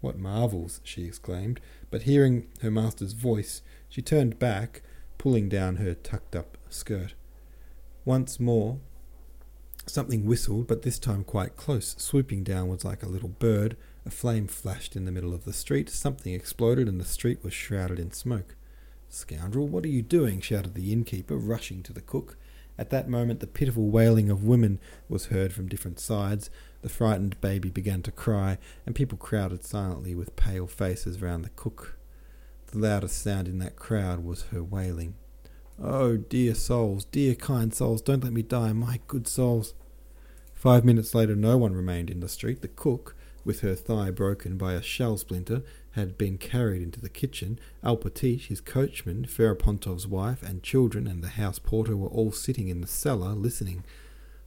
What 0.00 0.18
marvels! 0.18 0.80
she 0.84 1.04
exclaimed, 1.04 1.60
but 1.90 2.02
hearing 2.02 2.48
her 2.62 2.70
master's 2.70 3.12
voice, 3.12 3.62
she 3.88 4.02
turned 4.02 4.38
back, 4.38 4.82
pulling 5.18 5.48
down 5.48 5.76
her 5.76 5.94
tucked 5.94 6.36
up 6.36 6.58
skirt. 6.68 7.14
Once 8.04 8.38
more, 8.38 8.78
something 9.86 10.24
whistled, 10.24 10.66
but 10.66 10.82
this 10.82 10.98
time 10.98 11.24
quite 11.24 11.56
close, 11.56 11.94
swooping 11.98 12.44
downwards 12.44 12.84
like 12.84 13.02
a 13.02 13.08
little 13.08 13.28
bird. 13.28 13.76
A 14.04 14.10
flame 14.10 14.46
flashed 14.46 14.94
in 14.94 15.04
the 15.04 15.12
middle 15.12 15.34
of 15.34 15.44
the 15.44 15.52
street, 15.52 15.88
something 15.88 16.32
exploded, 16.32 16.88
and 16.88 17.00
the 17.00 17.04
street 17.04 17.42
was 17.42 17.52
shrouded 17.52 17.98
in 17.98 18.12
smoke. 18.12 18.54
Scoundrel, 19.08 19.66
what 19.66 19.84
are 19.84 19.88
you 19.88 20.02
doing? 20.02 20.40
shouted 20.40 20.74
the 20.74 20.92
innkeeper, 20.92 21.36
rushing 21.36 21.82
to 21.84 21.92
the 21.92 22.00
cook. 22.00 22.36
At 22.78 22.90
that 22.90 23.08
moment, 23.08 23.40
the 23.40 23.46
pitiful 23.46 23.88
wailing 23.88 24.30
of 24.30 24.44
women 24.44 24.78
was 25.08 25.26
heard 25.26 25.52
from 25.52 25.68
different 25.68 25.98
sides. 25.98 26.50
The 26.82 26.88
frightened 26.88 27.40
baby 27.40 27.70
began 27.70 28.02
to 28.02 28.12
cry, 28.12 28.58
and 28.84 28.94
people 28.94 29.16
crowded 29.16 29.64
silently 29.64 30.14
with 30.14 30.36
pale 30.36 30.66
faces 30.66 31.22
round 31.22 31.44
the 31.44 31.50
cook. 31.50 31.98
The 32.66 32.78
loudest 32.78 33.22
sound 33.22 33.48
in 33.48 33.58
that 33.58 33.76
crowd 33.76 34.24
was 34.24 34.42
her 34.44 34.62
wailing. 34.62 35.14
Oh, 35.82 36.16
dear 36.16 36.54
souls, 36.54 37.04
dear 37.06 37.34
kind 37.34 37.74
souls, 37.74 38.02
don't 38.02 38.24
let 38.24 38.32
me 38.32 38.42
die, 38.42 38.72
my 38.72 39.00
good 39.06 39.26
souls. 39.28 39.74
Five 40.54 40.84
minutes 40.84 41.14
later, 41.14 41.36
no 41.36 41.56
one 41.56 41.74
remained 41.74 42.10
in 42.10 42.20
the 42.20 42.28
street. 42.28 42.62
The 42.62 42.68
cook, 42.68 43.14
with 43.44 43.60
her 43.60 43.74
thigh 43.74 44.10
broken 44.10 44.56
by 44.56 44.72
a 44.72 44.82
shell 44.82 45.16
splinter, 45.16 45.62
had 45.96 46.18
been 46.18 46.36
carried 46.36 46.82
into 46.82 47.00
the 47.00 47.08
kitchen. 47.08 47.58
Alpatich, 47.82 48.48
his 48.48 48.60
coachman, 48.60 49.24
Ferapontov's 49.24 50.06
wife, 50.06 50.42
and 50.42 50.62
children, 50.62 51.06
and 51.06 51.24
the 51.24 51.28
house 51.28 51.58
porter 51.58 51.96
were 51.96 52.08
all 52.08 52.30
sitting 52.30 52.68
in 52.68 52.82
the 52.82 52.86
cellar 52.86 53.30
listening. 53.30 53.82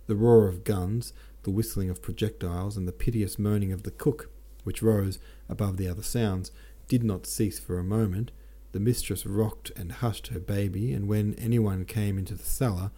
The 0.06 0.16
roar 0.16 0.48
of 0.48 0.64
guns, 0.64 1.12
the 1.44 1.50
whistling 1.50 1.90
of 1.90 2.04
projectiles, 2.04 2.78
and 2.78 2.88
the 2.88 2.92
piteous 2.92 3.40
moaning 3.40 3.72
of 3.72 3.82
the 3.82 3.92
cook, 3.92 4.30
which 4.64 4.84
rose 4.84 5.18
above 5.50 5.78
the 5.78 5.88
other 5.88 6.04
sounds, 6.04 6.52
did 6.88 7.04
not 7.04 7.26
cease 7.26 7.58
for 7.58 7.80
a 7.80 7.84
moment. 7.84 8.32
The 8.72 8.80
mistress 8.80 9.26
rocked 9.26 9.72
and 9.76 9.92
hushed 9.92 10.28
her 10.28 10.40
baby, 10.40 10.94
and 10.94 11.08
when 11.08 11.34
anyone 11.34 11.84
came 11.86 12.20
into 12.20 12.36
the 12.36 12.44
cellar, 12.44 12.92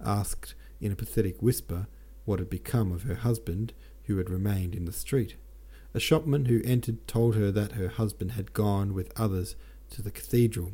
asked 0.00 0.54
in 0.80 0.92
a 0.92 0.96
pathetic 0.96 1.42
whisper 1.42 1.88
what 2.24 2.38
had 2.38 2.50
become 2.50 2.92
of 2.92 3.02
her 3.02 3.16
husband, 3.16 3.72
who 4.04 4.18
had 4.18 4.30
remained 4.30 4.76
in 4.76 4.84
the 4.84 4.92
street. 4.92 5.34
A 5.96 5.98
shopman 5.98 6.44
who 6.44 6.60
entered 6.62 7.08
told 7.08 7.36
her 7.36 7.50
that 7.50 7.72
her 7.72 7.88
husband 7.88 8.32
had 8.32 8.52
gone 8.52 8.92
with 8.92 9.18
others 9.18 9.56
to 9.88 10.02
the 10.02 10.10
cathedral, 10.10 10.72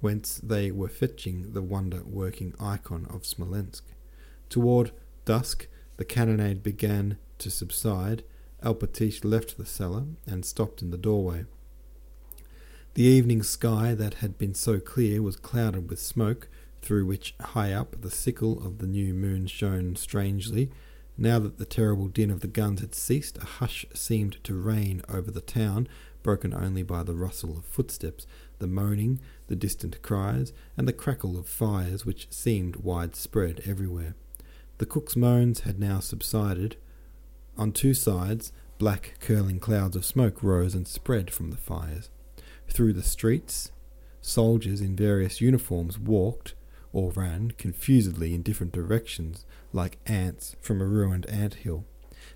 whence 0.00 0.40
they 0.42 0.70
were 0.70 0.88
fetching 0.88 1.52
the 1.52 1.60
wonder 1.60 2.02
working 2.02 2.54
icon 2.58 3.06
of 3.10 3.26
Smolensk. 3.26 3.84
Toward 4.48 4.92
dusk, 5.26 5.68
the 5.98 6.06
cannonade 6.06 6.62
began 6.62 7.18
to 7.36 7.50
subside. 7.50 8.24
Alpatich 8.62 9.22
left 9.22 9.58
the 9.58 9.66
cellar 9.66 10.06
and 10.26 10.46
stopped 10.46 10.80
in 10.80 10.92
the 10.92 10.96
doorway. 10.96 11.44
The 12.94 13.02
evening 13.02 13.42
sky 13.42 13.94
that 13.96 14.14
had 14.14 14.38
been 14.38 14.54
so 14.54 14.80
clear 14.80 15.20
was 15.20 15.36
clouded 15.36 15.90
with 15.90 16.00
smoke, 16.00 16.48
through 16.80 17.04
which, 17.04 17.34
high 17.38 17.74
up, 17.74 18.00
the 18.00 18.10
sickle 18.10 18.66
of 18.66 18.78
the 18.78 18.86
new 18.86 19.12
moon 19.12 19.46
shone 19.46 19.94
strangely 19.94 20.70
now 21.20 21.40
that 21.40 21.58
the 21.58 21.64
terrible 21.64 22.06
din 22.06 22.30
of 22.30 22.40
the 22.40 22.46
guns 22.46 22.80
had 22.80 22.94
ceased, 22.94 23.38
a 23.38 23.44
hush 23.44 23.84
seemed 23.92 24.42
to 24.44 24.54
reign 24.54 25.02
over 25.08 25.32
the 25.32 25.40
town, 25.40 25.88
broken 26.22 26.54
only 26.54 26.84
by 26.84 27.02
the 27.02 27.14
rustle 27.14 27.58
of 27.58 27.64
footsteps, 27.64 28.24
the 28.60 28.68
moaning, 28.68 29.20
the 29.48 29.56
distant 29.56 30.00
cries, 30.00 30.52
and 30.76 30.86
the 30.86 30.92
crackle 30.92 31.36
of 31.36 31.48
fires 31.48 32.06
which 32.06 32.28
seemed 32.30 32.76
widespread 32.76 33.60
everywhere. 33.66 34.14
The 34.78 34.86
cook's 34.86 35.16
moans 35.16 35.60
had 35.60 35.80
now 35.80 35.98
subsided. 35.98 36.76
On 37.56 37.72
two 37.72 37.94
sides, 37.94 38.52
black 38.78 39.16
curling 39.18 39.58
clouds 39.58 39.96
of 39.96 40.04
smoke 40.04 40.40
rose 40.40 40.74
and 40.74 40.86
spread 40.86 41.32
from 41.32 41.50
the 41.50 41.56
fires. 41.56 42.10
Through 42.68 42.92
the 42.92 43.02
streets, 43.02 43.72
soldiers 44.20 44.80
in 44.80 44.94
various 44.94 45.40
uniforms 45.40 45.98
walked, 45.98 46.54
or 46.92 47.10
ran 47.12 47.52
confusedly 47.52 48.34
in 48.34 48.42
different 48.42 48.72
directions, 48.72 49.44
like 49.72 49.98
ants 50.06 50.56
from 50.60 50.80
a 50.80 50.86
ruined 50.86 51.26
ant 51.26 51.54
hill. 51.54 51.84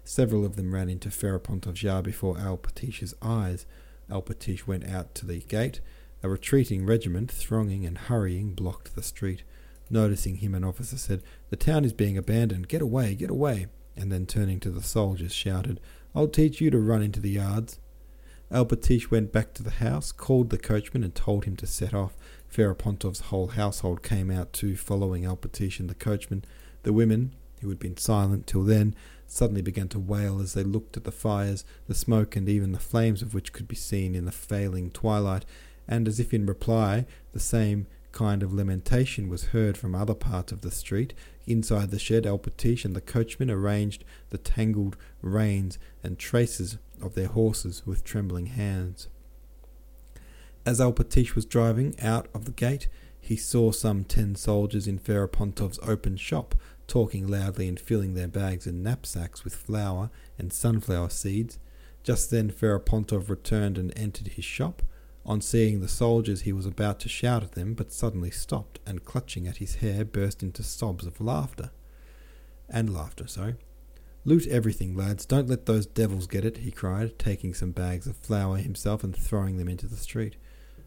Several 0.04 0.44
of 0.44 0.56
them 0.56 0.74
ran 0.74 0.88
into 0.88 1.08
Ferapontov's 1.08 1.82
yard 1.82 2.04
before 2.04 2.36
Alpatish's 2.36 3.14
eyes. 3.22 3.66
Alpatish 4.10 4.66
went 4.66 4.86
out 4.86 5.14
to 5.16 5.26
the 5.26 5.40
gate. 5.40 5.80
A 6.22 6.28
retreating 6.28 6.86
regiment, 6.86 7.30
thronging 7.30 7.84
and 7.84 7.98
hurrying, 7.98 8.54
blocked 8.54 8.94
the 8.94 9.02
street. 9.02 9.42
Noticing 9.90 10.36
him, 10.36 10.54
an 10.54 10.64
officer 10.64 10.96
said, 10.96 11.22
The 11.50 11.56
town 11.56 11.84
is 11.84 11.92
being 11.92 12.16
abandoned. 12.16 12.68
Get 12.68 12.82
away, 12.82 13.14
get 13.14 13.30
away. 13.30 13.66
And 13.96 14.10
then 14.10 14.26
turning 14.26 14.60
to 14.60 14.70
the 14.70 14.82
soldiers, 14.82 15.32
shouted, 15.32 15.80
I'll 16.14 16.28
teach 16.28 16.60
you 16.60 16.70
to 16.70 16.78
run 16.78 17.02
into 17.02 17.20
the 17.20 17.30
yards. 17.30 17.78
Alpatish 18.52 19.10
went 19.10 19.32
back 19.32 19.54
to 19.54 19.62
the 19.62 19.70
house, 19.70 20.12
called 20.12 20.50
the 20.50 20.58
coachman, 20.58 21.02
and 21.02 21.14
told 21.14 21.46
him 21.46 21.56
to 21.56 21.66
set 21.66 21.94
off. 21.94 22.14
Ferapontov's 22.50 23.20
whole 23.20 23.48
household 23.48 24.02
came 24.02 24.30
out 24.30 24.52
too, 24.52 24.76
following 24.76 25.24
Alpatish 25.24 25.80
and 25.80 25.88
the 25.88 25.94
coachman. 25.94 26.44
The 26.82 26.92
women, 26.92 27.34
who 27.62 27.70
had 27.70 27.78
been 27.78 27.96
silent 27.96 28.46
till 28.46 28.62
then, 28.62 28.94
suddenly 29.26 29.62
began 29.62 29.88
to 29.88 29.98
wail 29.98 30.38
as 30.38 30.52
they 30.52 30.64
looked 30.64 30.98
at 30.98 31.04
the 31.04 31.10
fires, 31.10 31.64
the 31.88 31.94
smoke 31.94 32.36
and 32.36 32.46
even 32.46 32.72
the 32.72 32.78
flames 32.78 33.22
of 33.22 33.32
which 33.32 33.54
could 33.54 33.66
be 33.66 33.76
seen 33.76 34.14
in 34.14 34.26
the 34.26 34.32
failing 34.32 34.90
twilight, 34.90 35.46
and 35.88 36.06
as 36.06 36.20
if 36.20 36.34
in 36.34 36.44
reply, 36.44 37.06
the 37.32 37.40
same 37.40 37.86
kind 38.12 38.42
of 38.42 38.52
lamentation 38.52 39.28
was 39.28 39.46
heard 39.46 39.76
from 39.76 39.94
other 39.94 40.14
parts 40.14 40.52
of 40.52 40.60
the 40.60 40.70
street. 40.70 41.14
Inside 41.46 41.90
the 41.90 41.98
shed, 41.98 42.24
Alpatish 42.24 42.84
and 42.84 42.94
the 42.94 43.00
coachman 43.00 43.50
arranged 43.50 44.04
the 44.30 44.38
tangled 44.38 44.96
reins 45.20 45.78
and 46.02 46.18
traces 46.18 46.78
of 47.00 47.14
their 47.14 47.28
horses 47.28 47.82
with 47.84 48.04
trembling 48.04 48.46
hands. 48.46 49.08
As 50.64 50.78
Alpatish 50.78 51.34
was 51.34 51.44
driving 51.44 51.98
out 52.00 52.28
of 52.32 52.44
the 52.44 52.52
gate, 52.52 52.86
he 53.20 53.36
saw 53.36 53.72
some 53.72 54.04
ten 54.04 54.34
soldiers 54.34 54.86
in 54.86 54.98
Ferapontov's 54.98 55.80
open 55.82 56.16
shop, 56.16 56.54
talking 56.86 57.26
loudly 57.26 57.68
and 57.68 57.80
filling 57.80 58.14
their 58.14 58.28
bags 58.28 58.66
and 58.66 58.82
knapsacks 58.82 59.44
with 59.44 59.54
flour 59.54 60.10
and 60.38 60.52
sunflower 60.52 61.10
seeds. 61.10 61.58
Just 62.02 62.30
then 62.30 62.50
Ferapontov 62.50 63.28
returned 63.28 63.78
and 63.78 63.92
entered 63.96 64.28
his 64.28 64.44
shop. 64.44 64.82
On 65.24 65.40
seeing 65.40 65.80
the 65.80 65.88
soldiers, 65.88 66.42
he 66.42 66.52
was 66.52 66.66
about 66.66 66.98
to 67.00 67.08
shout 67.08 67.44
at 67.44 67.52
them, 67.52 67.74
but 67.74 67.92
suddenly 67.92 68.30
stopped, 68.30 68.80
and 68.84 69.04
clutching 69.04 69.46
at 69.46 69.58
his 69.58 69.76
hair, 69.76 70.04
burst 70.04 70.42
into 70.42 70.62
sobs 70.62 71.06
of 71.06 71.20
laughter. 71.20 71.70
And 72.68 72.92
laughter, 72.92 73.28
sorry. 73.28 73.54
Loot 74.24 74.46
everything, 74.48 74.96
lads. 74.96 75.24
Don't 75.24 75.48
let 75.48 75.66
those 75.66 75.86
devils 75.86 76.26
get 76.26 76.44
it, 76.44 76.58
he 76.58 76.70
cried, 76.70 77.18
taking 77.18 77.54
some 77.54 77.72
bags 77.72 78.06
of 78.06 78.16
flour 78.16 78.56
himself 78.56 79.04
and 79.04 79.14
throwing 79.14 79.58
them 79.58 79.68
into 79.68 79.86
the 79.86 79.96
street. 79.96 80.36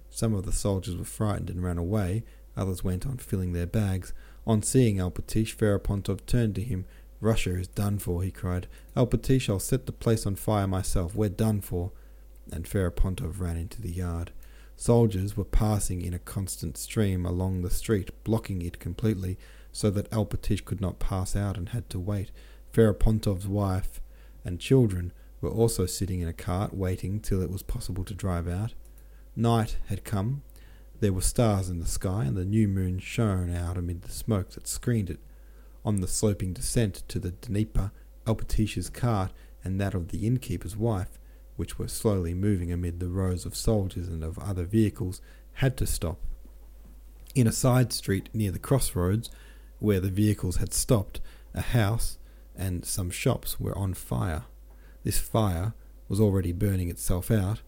Some 0.09 0.33
of 0.33 0.45
the 0.45 0.53
soldiers 0.53 0.95
were 0.95 1.05
frightened 1.05 1.49
and 1.49 1.63
ran 1.63 1.77
away, 1.77 2.23
others 2.55 2.83
went 2.83 3.05
on 3.05 3.17
filling 3.17 3.53
their 3.53 3.67
bags. 3.67 4.13
On 4.47 4.61
seeing 4.61 4.97
Alpatish, 4.97 5.55
Ferapontov 5.55 6.25
turned 6.25 6.55
to 6.55 6.61
him. 6.61 6.85
Russia 7.19 7.55
is 7.57 7.67
done 7.67 7.99
for, 7.99 8.23
he 8.23 8.31
cried. 8.31 8.67
Alpatish, 8.95 9.49
I'll 9.49 9.59
set 9.59 9.85
the 9.85 9.91
place 9.91 10.25
on 10.25 10.35
fire 10.35 10.67
myself. 10.67 11.15
We're 11.15 11.29
done 11.29 11.61
for. 11.61 11.91
And 12.55 12.65
Ferapontov 12.65 13.41
ran 13.41 13.57
into 13.57 13.81
the 13.81 13.91
yard. 13.91 14.31
Soldiers 14.77 15.35
were 15.35 15.43
passing 15.43 16.01
in 16.01 16.13
a 16.13 16.19
constant 16.19 16.77
stream 16.77 17.25
along 17.25 17.61
the 17.61 17.69
street, 17.69 18.11
blocking 18.23 18.61
it 18.61 18.79
completely, 18.79 19.37
so 19.73 19.89
that 19.91 20.09
Alpatish 20.09 20.63
could 20.63 20.79
not 20.79 20.97
pass 20.97 21.35
out 21.35 21.57
and 21.57 21.69
had 21.69 21.89
to 21.89 21.99
wait. 21.99 22.31
Ferapontov's 22.71 23.45
wife 23.47 23.99
and 24.45 24.59
children 24.59 25.11
were 25.41 25.49
also 25.49 25.85
sitting 25.85 26.21
in 26.21 26.29
a 26.29 26.33
cart, 26.33 26.73
waiting 26.73 27.19
till 27.19 27.41
it 27.41 27.51
was 27.51 27.61
possible 27.61 28.05
to 28.05 28.13
drive 28.13 28.47
out. 28.47 28.73
Night 29.35 29.75
had 29.87 30.05
come. 30.05 30.41
There 31.01 31.11
were 31.11 31.21
stars 31.21 31.69
in 31.69 31.79
the 31.79 31.85
sky, 31.85 32.23
and 32.23 32.37
the 32.37 32.45
new 32.45 32.69
moon 32.69 32.99
shone 32.99 33.53
out 33.53 33.77
amid 33.77 34.03
the 34.03 34.11
smoke 34.11 34.51
that 34.51 34.65
screened 34.65 35.09
it. 35.09 35.19
On 35.83 35.99
the 35.99 36.07
sloping 36.07 36.53
descent 36.53 37.03
to 37.09 37.19
the 37.19 37.31
Dnieper, 37.31 37.91
Alpatish's 38.25 38.89
cart 38.89 39.33
and 39.61 39.79
that 39.81 39.93
of 39.93 40.07
the 40.07 40.25
innkeeper's 40.25 40.77
wife, 40.77 41.19
which 41.55 41.79
were 41.79 41.87
slowly 41.87 42.33
moving 42.33 42.71
amid 42.71 42.99
the 42.99 43.09
rows 43.09 43.45
of 43.45 43.55
soldiers 43.55 44.07
and 44.07 44.23
of 44.23 44.39
other 44.39 44.65
vehicles, 44.65 45.21
had 45.53 45.77
to 45.77 45.85
stop. 45.87 46.19
In 47.33 47.47
a 47.47 47.51
side 47.51 47.91
street 47.93 48.29
near 48.33 48.51
the 48.51 48.59
crossroads, 48.59 49.29
where 49.79 49.99
the 49.99 50.09
vehicles 50.09 50.57
had 50.57 50.73
stopped, 50.73 51.21
a 51.53 51.61
house 51.61 52.17
and 52.55 52.85
some 52.85 53.09
shops 53.09 53.59
were 53.59 53.77
on 53.77 53.93
fire. 53.93 54.43
This 55.03 55.19
fire 55.19 55.73
was 56.07 56.19
already 56.19 56.51
burning 56.51 56.89
itself 56.89 57.29
out. 57.29 57.61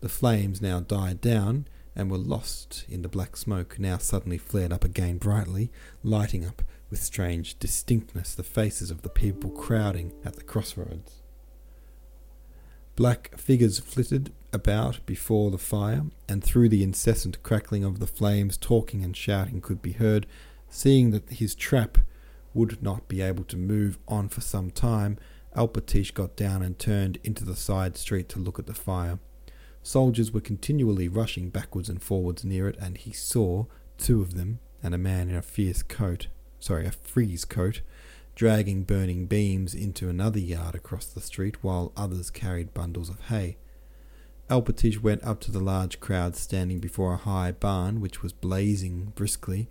The 0.00 0.08
flames 0.08 0.60
now 0.60 0.80
died 0.80 1.20
down 1.20 1.66
and 1.96 2.10
were 2.10 2.18
lost 2.18 2.84
in 2.88 3.02
the 3.02 3.08
black 3.08 3.36
smoke, 3.36 3.78
now 3.78 3.98
suddenly 3.98 4.38
flared 4.38 4.72
up 4.72 4.84
again 4.84 5.18
brightly, 5.18 5.70
lighting 6.02 6.44
up 6.44 6.62
with 6.90 7.02
strange 7.02 7.58
distinctness 7.58 8.34
the 8.34 8.42
faces 8.42 8.90
of 8.90 9.02
the 9.02 9.08
people 9.08 9.50
crowding 9.50 10.12
at 10.24 10.36
the 10.36 10.42
crossroads. 10.42 11.23
Black 12.96 13.36
figures 13.36 13.80
flitted 13.80 14.32
about 14.52 15.04
before 15.04 15.50
the 15.50 15.58
fire, 15.58 16.04
and 16.28 16.44
through 16.44 16.68
the 16.68 16.84
incessant 16.84 17.42
crackling 17.42 17.82
of 17.82 17.98
the 17.98 18.06
flames, 18.06 18.56
talking 18.56 19.02
and 19.02 19.16
shouting 19.16 19.60
could 19.60 19.82
be 19.82 19.92
heard. 19.92 20.26
Seeing 20.68 21.10
that 21.10 21.28
his 21.28 21.56
trap 21.56 21.98
would 22.52 22.80
not 22.82 23.08
be 23.08 23.20
able 23.20 23.44
to 23.44 23.56
move 23.56 23.98
on 24.06 24.28
for 24.28 24.40
some 24.40 24.70
time, 24.70 25.18
Alpatish 25.56 26.14
got 26.14 26.36
down 26.36 26.62
and 26.62 26.78
turned 26.78 27.18
into 27.24 27.44
the 27.44 27.56
side 27.56 27.96
street 27.96 28.28
to 28.28 28.38
look 28.38 28.60
at 28.60 28.66
the 28.66 28.74
fire. 28.74 29.18
Soldiers 29.82 30.32
were 30.32 30.40
continually 30.40 31.08
rushing 31.08 31.50
backwards 31.50 31.88
and 31.88 32.00
forwards 32.00 32.44
near 32.44 32.68
it, 32.68 32.76
and 32.80 32.96
he 32.96 33.12
saw 33.12 33.66
two 33.98 34.22
of 34.22 34.34
them 34.34 34.60
and 34.84 34.94
a 34.94 34.98
man 34.98 35.28
in 35.28 35.34
a 35.34 35.42
fierce 35.42 35.82
coat, 35.82 36.28
sorry, 36.60 36.86
a 36.86 36.92
frieze 36.92 37.44
coat, 37.44 37.80
dragging 38.34 38.82
burning 38.82 39.26
beams 39.26 39.74
into 39.74 40.08
another 40.08 40.38
yard 40.38 40.74
across 40.74 41.06
the 41.06 41.20
street, 41.20 41.62
while 41.62 41.92
others 41.96 42.30
carried 42.30 42.74
bundles 42.74 43.08
of 43.08 43.20
hay. 43.26 43.56
Alpatich 44.50 45.00
went 45.00 45.24
up 45.24 45.40
to 45.40 45.50
the 45.50 45.60
large 45.60 46.00
crowd 46.00 46.36
standing 46.36 46.78
before 46.78 47.14
a 47.14 47.18
high 47.18 47.52
barn 47.52 48.00
which 48.00 48.22
was 48.22 48.32
blazing 48.32 49.12
briskly. 49.14 49.68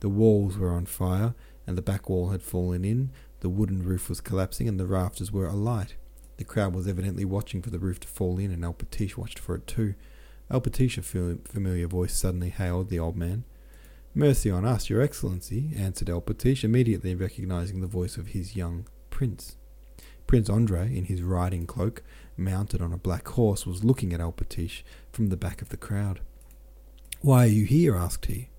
The 0.00 0.08
walls 0.08 0.58
were 0.58 0.72
on 0.72 0.86
fire, 0.86 1.34
and 1.66 1.78
the 1.78 1.82
back 1.82 2.08
wall 2.10 2.30
had 2.30 2.42
fallen 2.42 2.84
in, 2.84 3.10
the 3.40 3.48
wooden 3.48 3.82
roof 3.82 4.08
was 4.08 4.20
collapsing, 4.20 4.68
and 4.68 4.78
the 4.78 4.86
rafters 4.86 5.32
were 5.32 5.46
alight. 5.46 5.96
The 6.36 6.44
crowd 6.44 6.74
was 6.74 6.86
evidently 6.86 7.24
watching 7.24 7.62
for 7.62 7.70
the 7.70 7.78
roof 7.78 8.00
to 8.00 8.08
fall 8.08 8.38
in, 8.38 8.50
and 8.50 8.62
Alpatish 8.64 9.16
watched 9.16 9.38
for 9.38 9.54
it 9.54 9.66
too. 9.66 9.94
Alpatish, 10.50 10.98
a 10.98 11.02
familiar 11.02 11.86
voice 11.86 12.14
suddenly 12.14 12.50
hailed 12.50 12.88
the 12.88 12.98
old 12.98 13.16
man. 13.16 13.44
Mercy 14.14 14.50
on 14.50 14.64
us, 14.64 14.90
your 14.90 15.00
excellency, 15.00 15.70
answered 15.76 16.08
Alpatish, 16.08 16.64
immediately 16.64 17.14
recognizing 17.14 17.80
the 17.80 17.86
voice 17.86 18.16
of 18.16 18.28
his 18.28 18.56
young 18.56 18.86
prince. 19.08 19.56
Prince 20.26 20.50
Andrei, 20.50 20.96
in 20.96 21.04
his 21.04 21.22
riding 21.22 21.64
cloak, 21.64 22.02
mounted 22.36 22.82
on 22.82 22.92
a 22.92 22.98
black 22.98 23.28
horse, 23.28 23.66
was 23.66 23.84
looking 23.84 24.12
at 24.12 24.20
Alpatish 24.20 24.82
from 25.12 25.28
the 25.28 25.36
back 25.36 25.62
of 25.62 25.68
the 25.68 25.76
crowd. 25.76 26.20
Why 27.20 27.44
are 27.44 27.48
you 27.48 27.66
here? 27.66 27.94
asked 27.94 28.26
he. 28.26 28.50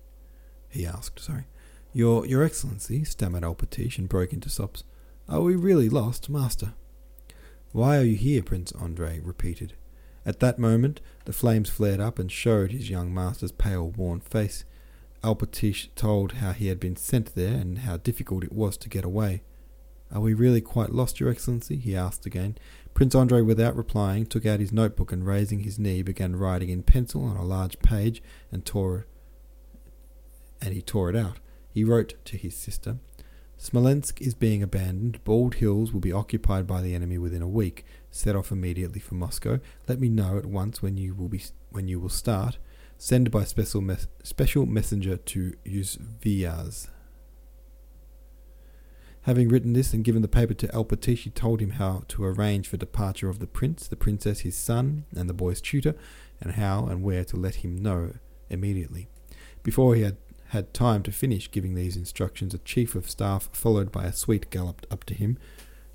He 0.70 0.86
asked, 0.86 1.20
sorry. 1.20 1.46
Your 1.92 2.24
your 2.24 2.42
excellency, 2.42 3.04
stammered 3.04 3.42
Alpatish 3.42 3.98
and 3.98 4.08
broke 4.08 4.32
into 4.32 4.48
sobs. 4.48 4.84
Are 5.28 5.42
we 5.42 5.54
really 5.54 5.90
lost, 5.90 6.30
master? 6.30 6.72
Why 7.72 7.98
are 7.98 8.04
you 8.04 8.16
here? 8.16 8.42
Prince 8.42 8.72
Andrei 8.72 9.20
repeated. 9.22 9.74
At 10.24 10.40
that 10.40 10.58
moment 10.58 11.02
the 11.26 11.34
flames 11.34 11.68
flared 11.68 12.00
up 12.00 12.18
and 12.18 12.32
showed 12.32 12.72
his 12.72 12.88
young 12.88 13.12
master's 13.12 13.52
pale, 13.52 13.90
worn 13.90 14.20
face. 14.20 14.64
Alpatish 15.22 15.88
told 15.94 16.32
how 16.32 16.52
he 16.52 16.66
had 16.66 16.80
been 16.80 16.96
sent 16.96 17.34
there 17.34 17.54
and 17.54 17.80
how 17.80 17.96
difficult 17.96 18.44
it 18.44 18.52
was 18.52 18.76
to 18.78 18.88
get 18.88 19.04
away. 19.04 19.42
Are 20.12 20.20
we 20.20 20.34
really 20.34 20.60
quite 20.60 20.90
lost, 20.90 21.20
Your 21.20 21.30
Excellency? 21.30 21.76
he 21.76 21.96
asked 21.96 22.26
again. 22.26 22.58
Prince 22.92 23.14
Andrei, 23.14 23.40
without 23.40 23.76
replying, 23.76 24.26
took 24.26 24.44
out 24.44 24.60
his 24.60 24.72
notebook 24.72 25.10
and, 25.10 25.26
raising 25.26 25.60
his 25.60 25.78
knee, 25.78 26.02
began 26.02 26.36
writing 26.36 26.68
in 26.68 26.82
pencil 26.82 27.24
on 27.24 27.36
a 27.36 27.44
large 27.44 27.78
page 27.78 28.22
and 28.50 28.66
tore 28.66 28.98
it, 28.98 29.06
and 30.60 30.74
he 30.74 30.82
tore 30.82 31.08
it 31.08 31.16
out. 31.16 31.38
He 31.70 31.84
wrote 31.84 32.14
to 32.26 32.36
his 32.36 32.54
sister, 32.54 32.98
Smolensk 33.56 34.20
is 34.20 34.34
being 34.34 34.60
abandoned. 34.60 35.22
Bald 35.22 35.54
Hills 35.54 35.92
will 35.92 36.00
be 36.00 36.12
occupied 36.12 36.66
by 36.66 36.82
the 36.82 36.96
enemy 36.96 37.16
within 37.16 37.42
a 37.42 37.48
week. 37.48 37.86
Set 38.10 38.34
off 38.34 38.50
immediately 38.50 38.98
for 38.98 39.14
Moscow. 39.14 39.60
Let 39.86 40.00
me 40.00 40.08
know 40.08 40.36
at 40.36 40.46
once 40.46 40.82
when 40.82 40.96
you 40.96 41.14
will 41.14 41.28
be 41.28 41.42
when 41.70 41.86
you 41.86 42.00
will 42.00 42.08
start. 42.08 42.58
Send 43.04 43.32
by 43.32 43.42
special, 43.42 43.84
special 44.22 44.64
messenger 44.64 45.16
to 45.16 45.54
Usvyazh. 45.66 46.86
Having 49.22 49.48
written 49.48 49.72
this 49.72 49.92
and 49.92 50.04
given 50.04 50.22
the 50.22 50.28
paper 50.28 50.54
to 50.54 50.68
Alpatish, 50.68 51.24
he 51.24 51.30
told 51.30 51.60
him 51.60 51.70
how 51.70 52.04
to 52.06 52.22
arrange 52.22 52.68
for 52.68 52.76
departure 52.76 53.28
of 53.28 53.40
the 53.40 53.48
prince, 53.48 53.88
the 53.88 53.96
princess 53.96 54.40
his 54.42 54.54
son, 54.54 55.04
and 55.16 55.28
the 55.28 55.34
boy's 55.34 55.60
tutor, 55.60 55.96
and 56.40 56.52
how 56.52 56.86
and 56.86 57.02
where 57.02 57.24
to 57.24 57.36
let 57.36 57.56
him 57.56 57.74
know 57.74 58.12
immediately. 58.48 59.08
Before 59.64 59.96
he 59.96 60.02
had 60.02 60.18
had 60.50 60.72
time 60.72 61.02
to 61.02 61.10
finish 61.10 61.50
giving 61.50 61.74
these 61.74 61.96
instructions, 61.96 62.54
a 62.54 62.58
chief 62.58 62.94
of 62.94 63.10
staff, 63.10 63.48
followed 63.52 63.90
by 63.90 64.04
a 64.04 64.12
suite, 64.12 64.48
galloped 64.48 64.86
up 64.92 65.02
to 65.06 65.14
him. 65.14 65.38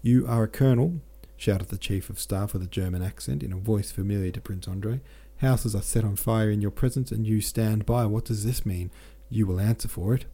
You 0.02 0.28
are 0.28 0.44
a 0.44 0.50
colonel, 0.50 1.00
shouted 1.38 1.70
the 1.70 1.78
chief 1.78 2.10
of 2.10 2.20
staff 2.20 2.52
with 2.52 2.64
a 2.64 2.68
German 2.68 3.02
accent, 3.02 3.44
in 3.44 3.54
a 3.54 3.58
voice 3.58 3.92
familiar 3.94 4.32
to 4.32 4.42
Prince 4.42 4.68
Andrei. 4.68 5.00
Houses 5.38 5.76
are 5.76 5.82
set 5.82 6.04
on 6.04 6.16
fire 6.16 6.50
in 6.50 6.62
your 6.62 6.72
presence, 6.72 7.12
and 7.12 7.28
you 7.28 7.42
stand 7.42 7.86
by. 7.86 8.06
What 8.06 8.26
does 8.26 8.44
this 8.44 8.66
mean? 8.66 8.90
You 9.30 9.46
will 9.46 9.60
answer 9.60 9.88
for 9.88 10.14
it. 10.14 10.26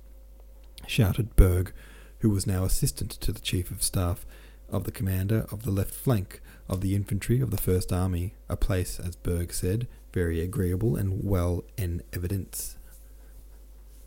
shouted 0.88 1.36
Berg, 1.36 1.74
who 2.20 2.30
was 2.30 2.48
now 2.48 2.64
assistant 2.64 3.12
to 3.12 3.32
the 3.32 3.42
chief 3.42 3.72
of 3.72 3.84
staff 3.84 4.26
of 4.70 4.86
the 4.86 4.92
commander 4.92 5.46
of 5.52 5.64
the 5.64 5.72
left 5.72 5.94
flank 5.94 6.42
of 6.68 6.82
the 6.82 6.96
infantry 6.96 7.40
of 7.42 7.52
the 7.52 7.58
First 7.58 7.94
Army, 7.94 8.34
a 8.50 8.58
place, 8.58 9.00
as 9.00 9.16
Berg 9.16 9.54
said, 9.54 9.88
very 10.14 10.40
agreeable 10.42 10.96
and 10.96 11.24
well 11.24 11.64
in 11.78 12.02
evidence. 12.14 12.78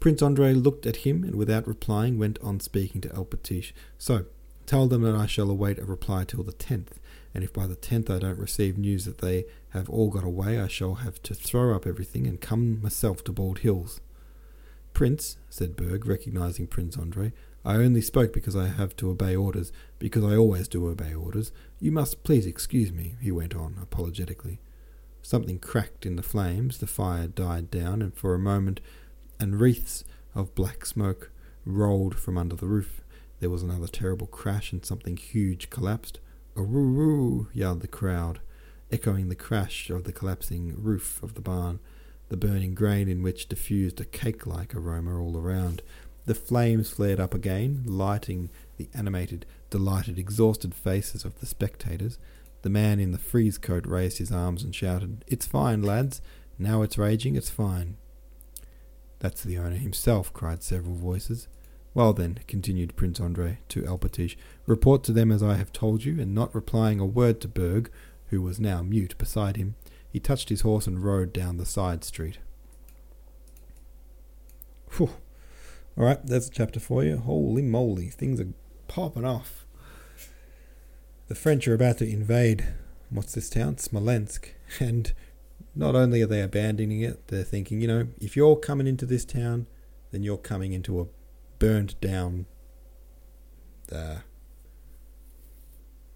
Prince 0.01 0.23
Andrei 0.23 0.53
looked 0.53 0.87
at 0.87 0.97
him 0.97 1.25
and 1.25 1.35
without 1.35 1.67
replying 1.67 2.19
went 2.19 2.39
on 2.43 2.61
speaking 2.61 3.01
to 3.03 3.09
Alpatich. 3.11 3.73
So, 3.99 4.27
tell 4.67 4.89
them 4.89 5.03
that 5.03 5.15
I 5.15 5.27
shall 5.27 5.51
await 5.51 5.79
a 5.79 5.85
reply 5.85 6.25
till 6.25 6.43
the 6.43 6.53
tenth, 6.53 7.01
and 7.35 7.45
if 7.45 7.53
by 7.53 7.67
the 7.67 7.77
tenth 7.77 8.11
I 8.11 8.19
don't 8.19 8.39
receive 8.39 8.79
news 8.79 9.05
that 9.05 9.19
they 9.19 9.45
have 9.77 9.91
all 9.91 10.11
got 10.11 10.25
away, 10.25 10.61
I 10.61 10.69
shall 10.69 10.97
have 10.97 11.23
to 11.23 11.35
throw 11.35 11.75
up 11.75 11.87
everything 11.87 12.27
and 12.27 12.41
come 12.41 12.83
myself 12.83 13.25
to 13.25 13.33
Bald 13.33 13.61
Hills. 13.61 14.01
Prince, 14.93 15.37
said 15.51 15.77
Berg, 15.77 16.07
recognizing 16.07 16.67
Prince 16.67 16.97
Andrei, 16.97 17.33
I 17.65 17.75
only 17.77 18.01
spoke 18.01 18.33
because 18.33 18.55
I 18.55 18.69
have 18.69 18.95
to 18.97 19.11
obey 19.11 19.35
orders, 19.35 19.73
because 19.99 20.25
I 20.25 20.37
always 20.37 20.69
do 20.69 20.89
obey 20.89 21.15
orders. 21.15 21.53
You 21.81 21.93
must 21.93 22.23
please 22.23 22.47
excuse 22.47 22.93
me, 22.93 23.17
he 23.21 23.33
went 23.33 23.55
on, 23.55 23.77
apologetically. 23.83 24.61
Something 25.21 25.59
cracked 25.59 26.07
in 26.07 26.15
the 26.17 26.23
flames, 26.23 26.79
the 26.79 26.87
fire 26.87 27.27
died 27.27 27.71
down, 27.71 28.01
and 28.01 28.15
for 28.15 28.35
a 28.35 28.39
moment, 28.39 28.81
and 29.41 29.61
wreaths 29.61 30.05
of 30.35 30.55
black 30.55 30.87
smoke 30.87 31.33
rolled 31.65 32.15
from 32.15 32.39
under 32.39 32.55
the 32.55 32.69
roof. 32.69 33.03
There 33.41 33.51
was 33.51 33.65
another 33.65 33.89
terrible 33.89 34.29
crash, 34.29 34.73
and 34.73 34.87
something 34.87 35.17
huge 35.17 35.69
collapsed. 35.69 36.21
Aroo! 36.57 37.49
yelled 37.53 37.81
the 37.81 37.89
crowd, 37.89 38.41
echoing 38.91 39.29
the 39.29 39.35
crash 39.35 39.91
of 39.91 40.05
the 40.05 40.13
collapsing 40.13 40.75
roof 40.77 41.23
of 41.23 41.35
the 41.35 41.41
barn, 41.41 41.81
the 42.29 42.37
burning 42.37 42.75
grain 42.75 43.09
in 43.09 43.23
which 43.23 43.49
diffused 43.49 44.01
a 44.01 44.05
cake 44.05 44.47
like 44.47 44.75
aroma 44.75 45.21
all 45.21 45.37
around. 45.37 45.83
The 46.27 46.35
flames 46.35 46.91
flared 46.91 47.21
up 47.21 47.35
again, 47.35 47.85
lighting 47.87 48.51
the 48.77 48.89
animated, 48.95 49.47
delighted, 49.71 50.19
exhausted 50.19 50.75
faces 50.75 51.25
of 51.25 51.39
the 51.41 51.47
spectators. 51.47 52.19
The 52.63 52.71
man 52.71 52.99
in 52.99 53.13
the 53.13 53.19
frieze 53.19 53.59
coat 53.59 53.87
raised 53.87 54.19
his 54.19 54.33
arms 54.33 54.65
and 54.65 54.75
shouted, 54.75 55.25
It's 55.29 55.47
fine, 55.47 55.83
lads. 55.83 56.21
Now 56.59 56.83
it's 56.83 56.99
raging, 56.99 57.37
it's 57.37 57.51
fine. 57.51 57.97
That's 59.21 59.43
the 59.43 59.59
owner 59.59 59.77
himself, 59.77 60.33
cried 60.33 60.63
several 60.63 60.97
voices. 60.97 61.49
Well 61.95 62.13
then, 62.13 62.41
continued 62.47 62.97
Prince 62.97 63.21
Andrei 63.21 63.59
to 63.69 63.83
Alpatich, 63.83 64.37
report 64.67 65.03
to 65.05 65.13
them 65.13 65.33
as 65.33 65.43
I 65.43 65.55
have 65.55 65.73
told 65.73 66.05
you, 66.05 66.21
and 66.21 66.35
not 66.35 66.55
replying 66.55 67.01
a 67.01 67.07
word 67.07 67.41
to 67.41 67.49
Berg, 67.49 67.91
who 68.29 68.43
was 68.43 68.61
now 68.61 68.83
mute 68.83 69.17
beside 69.19 69.57
him, 69.57 69.75
he 70.11 70.21
touched 70.21 70.49
his 70.49 70.63
horse 70.63 70.87
and 70.87 71.05
rode 71.05 71.33
down 71.33 71.57
the 71.57 71.67
side 71.67 72.05
street. 72.05 72.39
Whew. 74.93 75.11
All 75.99 76.05
right, 76.05 76.25
that's 76.25 76.49
a 76.49 76.51
chapter 76.51 76.81
for 76.81 77.05
you. 77.05 77.19
Holy 77.19 77.63
moly, 77.63 78.09
things 78.09 78.41
are 78.41 78.53
popping 78.89 79.25
off. 79.25 79.67
The 81.29 81.35
French 81.35 81.67
are 81.67 81.75
about 81.75 81.99
to 81.99 82.09
invade. 82.09 82.67
What's 83.11 83.35
this 83.35 83.51
town? 83.51 83.79
Smolensk. 83.79 84.53
And 84.81 85.13
not 85.77 85.95
only 85.95 86.23
are 86.23 86.27
they 86.27 86.41
abandoning 86.41 87.03
it, 87.03 87.29
they're 87.29 87.45
thinking, 87.45 87.81
you 87.81 87.87
know, 87.87 88.09
if 88.21 88.37
you're 88.37 88.57
coming 88.57 88.87
into 88.87 89.07
this 89.07 89.25
town, 89.25 89.67
then 90.11 90.23
you're 90.23 90.39
coming 90.39 90.73
into 90.73 91.01
a 91.01 91.07
burned 91.59 91.99
down, 92.01 92.47
uh, 93.93 94.19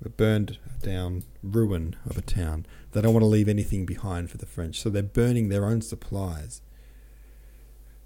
a 0.05 0.09
burned 0.09 0.59
down 0.83 1.25
ruin 1.43 1.97
of 2.09 2.17
a 2.17 2.23
town. 2.23 2.67
They 2.93 3.03
don't 3.03 3.13
want 3.13 3.23
to 3.23 3.29
leave 3.29 3.49
anything 3.49 3.87
behind 3.87 4.31
for 4.31 4.39
the 4.39 4.47
French, 4.47 4.81
so 4.81 4.89
they're 4.89 5.03
burning 5.03 5.49
their 5.49 5.65
own 5.65 5.83
supplies. 5.83 6.63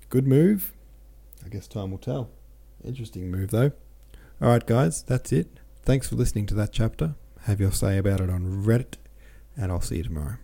Good 0.08 0.26
move, 0.26 0.72
I 1.44 1.48
guess 1.48 1.66
time 1.66 1.90
will 1.90 1.98
tell. 1.98 2.30
Interesting 2.84 3.30
move, 3.30 3.50
though. 3.50 3.72
Alright, 4.42 4.66
guys, 4.66 5.02
that's 5.02 5.32
it. 5.32 5.60
Thanks 5.82 6.08
for 6.08 6.16
listening 6.16 6.46
to 6.46 6.54
that 6.54 6.72
chapter. 6.72 7.14
Have 7.42 7.60
your 7.60 7.72
say 7.72 7.98
about 7.98 8.20
it 8.20 8.30
on 8.30 8.64
Reddit, 8.64 8.94
and 9.56 9.70
I'll 9.70 9.80
see 9.80 9.98
you 9.98 10.04
tomorrow. 10.04 10.36